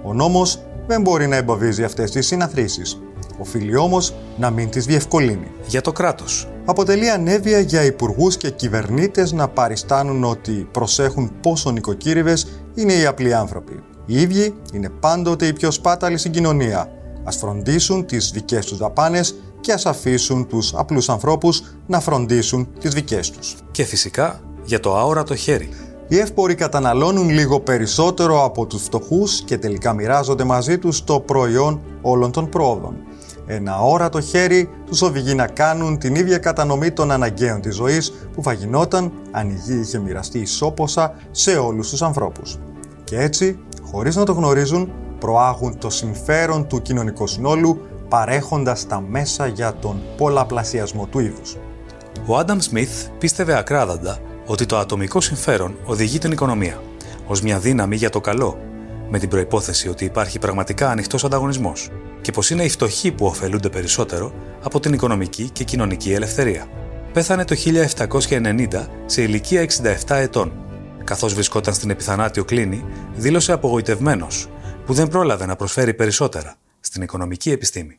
[0.03, 3.03] Ο νόμος δεν μπορεί να εμποδίζει αυτές τις συναθρήσεις.
[3.39, 5.51] Οφείλει όμως να μην τις διευκολύνει.
[5.67, 6.49] Για το κράτος.
[6.65, 13.35] Αποτελεί ανέβεια για υπουργούς και κυβερνήτες να παριστάνουν ότι προσέχουν πόσο νοικοκύρυβες είναι οι απλοί
[13.35, 13.83] άνθρωποι.
[14.07, 17.02] Οι ίδιοι είναι πάντοτε οι πιο σπάταλοι στην κοινωνία.
[17.25, 22.93] Ας φροντίσουν τις δικές τους δαπάνες και ας αφήσουν τους απλούς ανθρώπους να φροντίσουν τις
[22.93, 23.57] δικές τους.
[23.71, 25.69] Και φυσικά για το αόρατο χέρι.
[26.09, 31.81] Οι εύποροι καταναλώνουν λίγο περισσότερο από τους φτωχούς και τελικά μοιράζονται μαζί τους το προϊόν
[32.03, 32.97] όλων των πρόοδων.
[33.47, 38.43] Ένα όρατο χέρι τους οδηγεί να κάνουν την ίδια κατανομή των αναγκαίων της ζωής που
[38.43, 42.59] θα γινόταν αν η γη είχε μοιραστεί ισόποσα σε όλους τους ανθρώπους.
[43.05, 44.93] Και έτσι, χωρίς να το γνωρίζουν,
[45.23, 51.57] προάγουν το συμφέρον του κοινωνικού συνόλου παρέχοντας τα μέσα για τον πολλαπλασιασμό του είδους.
[52.27, 56.83] Ο Άνταμ Σμιθ πίστευε ακράδαντα ότι το ατομικό συμφέρον οδηγεί την οικονομία
[57.27, 58.59] ως μια δύναμη για το καλό,
[59.11, 61.89] με την προπόθεση ότι υπάρχει πραγματικά ανοιχτός ανταγωνισμός
[62.21, 66.67] και πως είναι οι φτωχοί που ωφελούνται περισσότερο από την οικονομική και κοινωνική ελευθερία.
[67.13, 67.57] Πέθανε το
[68.29, 69.67] 1790 σε ηλικία
[70.07, 70.53] 67 ετών.
[71.05, 74.49] Καθώς βρισκόταν στην επιθανάτιο κλίνη, δήλωσε απογοητευμένος
[74.87, 77.99] που δεν πρόλαβε να προσφέρει περισσότερα, στην οικονομική επιστήμη.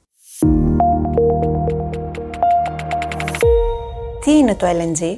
[4.23, 5.17] Τι είναι το LNG?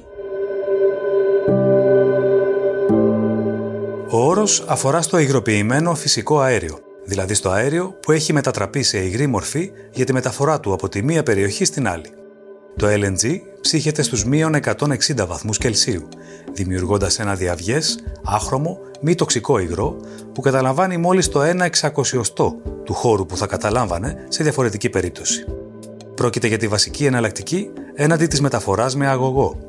[4.10, 9.28] Ο όρος αφορά στο υγροποιημένο φυσικό αέριο, δηλαδή στο αέριο που έχει μετατραπεί σε υγρή
[9.28, 12.25] μορφή για τη μεταφορά του από τη μία περιοχή στην άλλη.
[12.78, 16.08] Το LNG ψύχεται στους μείον 160 βαθμούς Κελσίου,
[16.54, 19.98] δημιουργώντας ένα διαυγές, άχρωμο, μη τοξικό υγρό
[20.34, 25.46] που καταλαμβάνει μόλις το 1 εξακοσιωστό του χώρου που θα καταλάμβανε σε διαφορετική περίπτωση.
[26.16, 29.60] Πρόκειται για τη βασική εναλλακτική έναντι της μεταφοράς με αγωγό.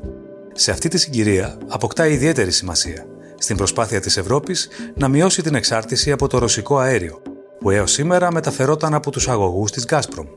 [0.53, 3.05] Σε αυτή τη συγκυρία αποκτά ιδιαίτερη σημασία
[3.37, 7.21] στην προσπάθεια της Ευρώπης να μειώσει την εξάρτηση από το ρωσικό αέριο,
[7.59, 10.27] που έως σήμερα μεταφερόταν από τους αγωγούς της Gazprom.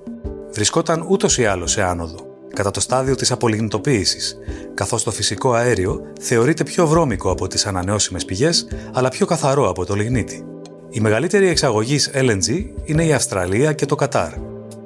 [0.53, 4.39] Βρισκόταν ούτως ή άλλως σε άνοδο, κατά το στάδιο της απολιγνητοποίησης,
[4.75, 9.85] καθώς το φυσικό αέριο θεωρείται πιο βρώμικο από τις ανανεώσιμες πηγές, αλλά πιο καθαρό από
[9.85, 10.45] το λιγνίτη.
[10.91, 14.33] Η μεγαλύτερη εξαγωγής LNG είναι η Αυστραλία και το Κατάρ.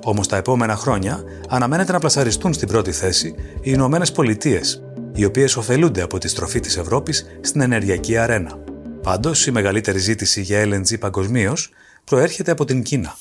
[0.04, 4.82] Όμως τα επόμενα χρόνια αναμένεται να πλασαριστούν στην πρώτη θέση οι Ηνωμένες Πολιτείες,
[5.14, 8.58] οι οποίες ωφελούνται από τη στροφή της Ευρώπης στην ενεργειακή αρένα.
[9.02, 11.70] Πάντως, η μεγαλύτερη ζήτηση για LNG παγκοσμίως
[12.04, 13.16] προέρχεται από την Κίνα.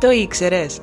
[0.00, 0.80] Το ήξερες.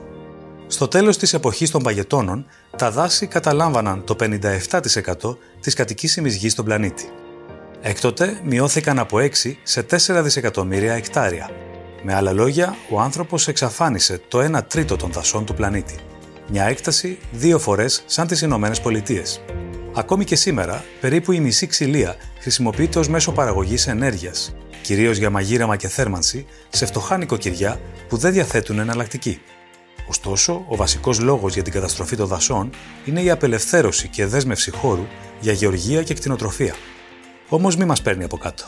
[0.68, 2.46] Στο τέλος της εποχής των παγετώνων,
[2.78, 7.10] τα δάση καταλάμβαναν το 57% της κατοικήσιμης γης στον πλανήτη.
[7.82, 11.50] Έκτοτε μειώθηκαν από 6 σε 4 δισεκατομμύρια εκτάρια.
[12.04, 15.96] Με άλλα λόγια, ο άνθρωπος εξαφάνισε το 1 τρίτο των δασών του πλανήτη.
[16.52, 19.42] Μια έκταση δύο φορές σαν τις Ηνωμένες Πολιτείες.
[19.96, 24.56] Ακόμη και σήμερα, περίπου η μισή ξυλία χρησιμοποιείται ως μέσο παραγωγής ενέργειας,
[24.86, 29.42] κυρίως για μαγείρεμα και θέρμανση, σε φτωχά νοικοκυριά που δεν διαθέτουν εναλλακτική.
[30.08, 32.70] Ωστόσο, ο βασικός λόγος για την καταστροφή των δασών
[33.06, 35.06] είναι η απελευθέρωση και δέσμευση χώρου
[35.40, 36.76] για γεωργία και κτηνοτροφία.
[37.50, 38.64] Όμως μη μας παίρνει από κάτω.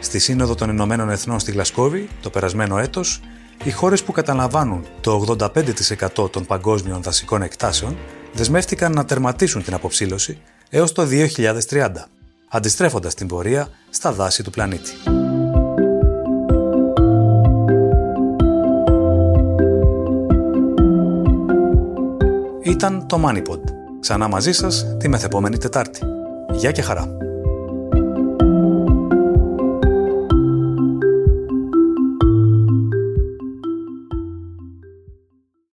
[0.00, 3.20] Στη Σύνοδο των Ηνωμένων Εθνών στη Γλασκόβη, το περασμένο έτος,
[3.64, 7.96] οι χώρες που καταλαμβάνουν το 85% των παγκόσμιων δασικών εκτάσεων
[8.32, 10.38] δεσμεύτηκαν να τερματίσουν την αποψήλωση
[10.70, 12.08] έως το 2030,
[12.48, 15.21] αντιστρέφοντας την πορεία στα δάση του πλανήτη.
[22.64, 23.60] Ήταν το MoneyPod.
[24.00, 26.00] Ξανά μαζί σας τη μεθεπόμενη Τετάρτη.
[26.52, 27.16] Γεια και χαρά!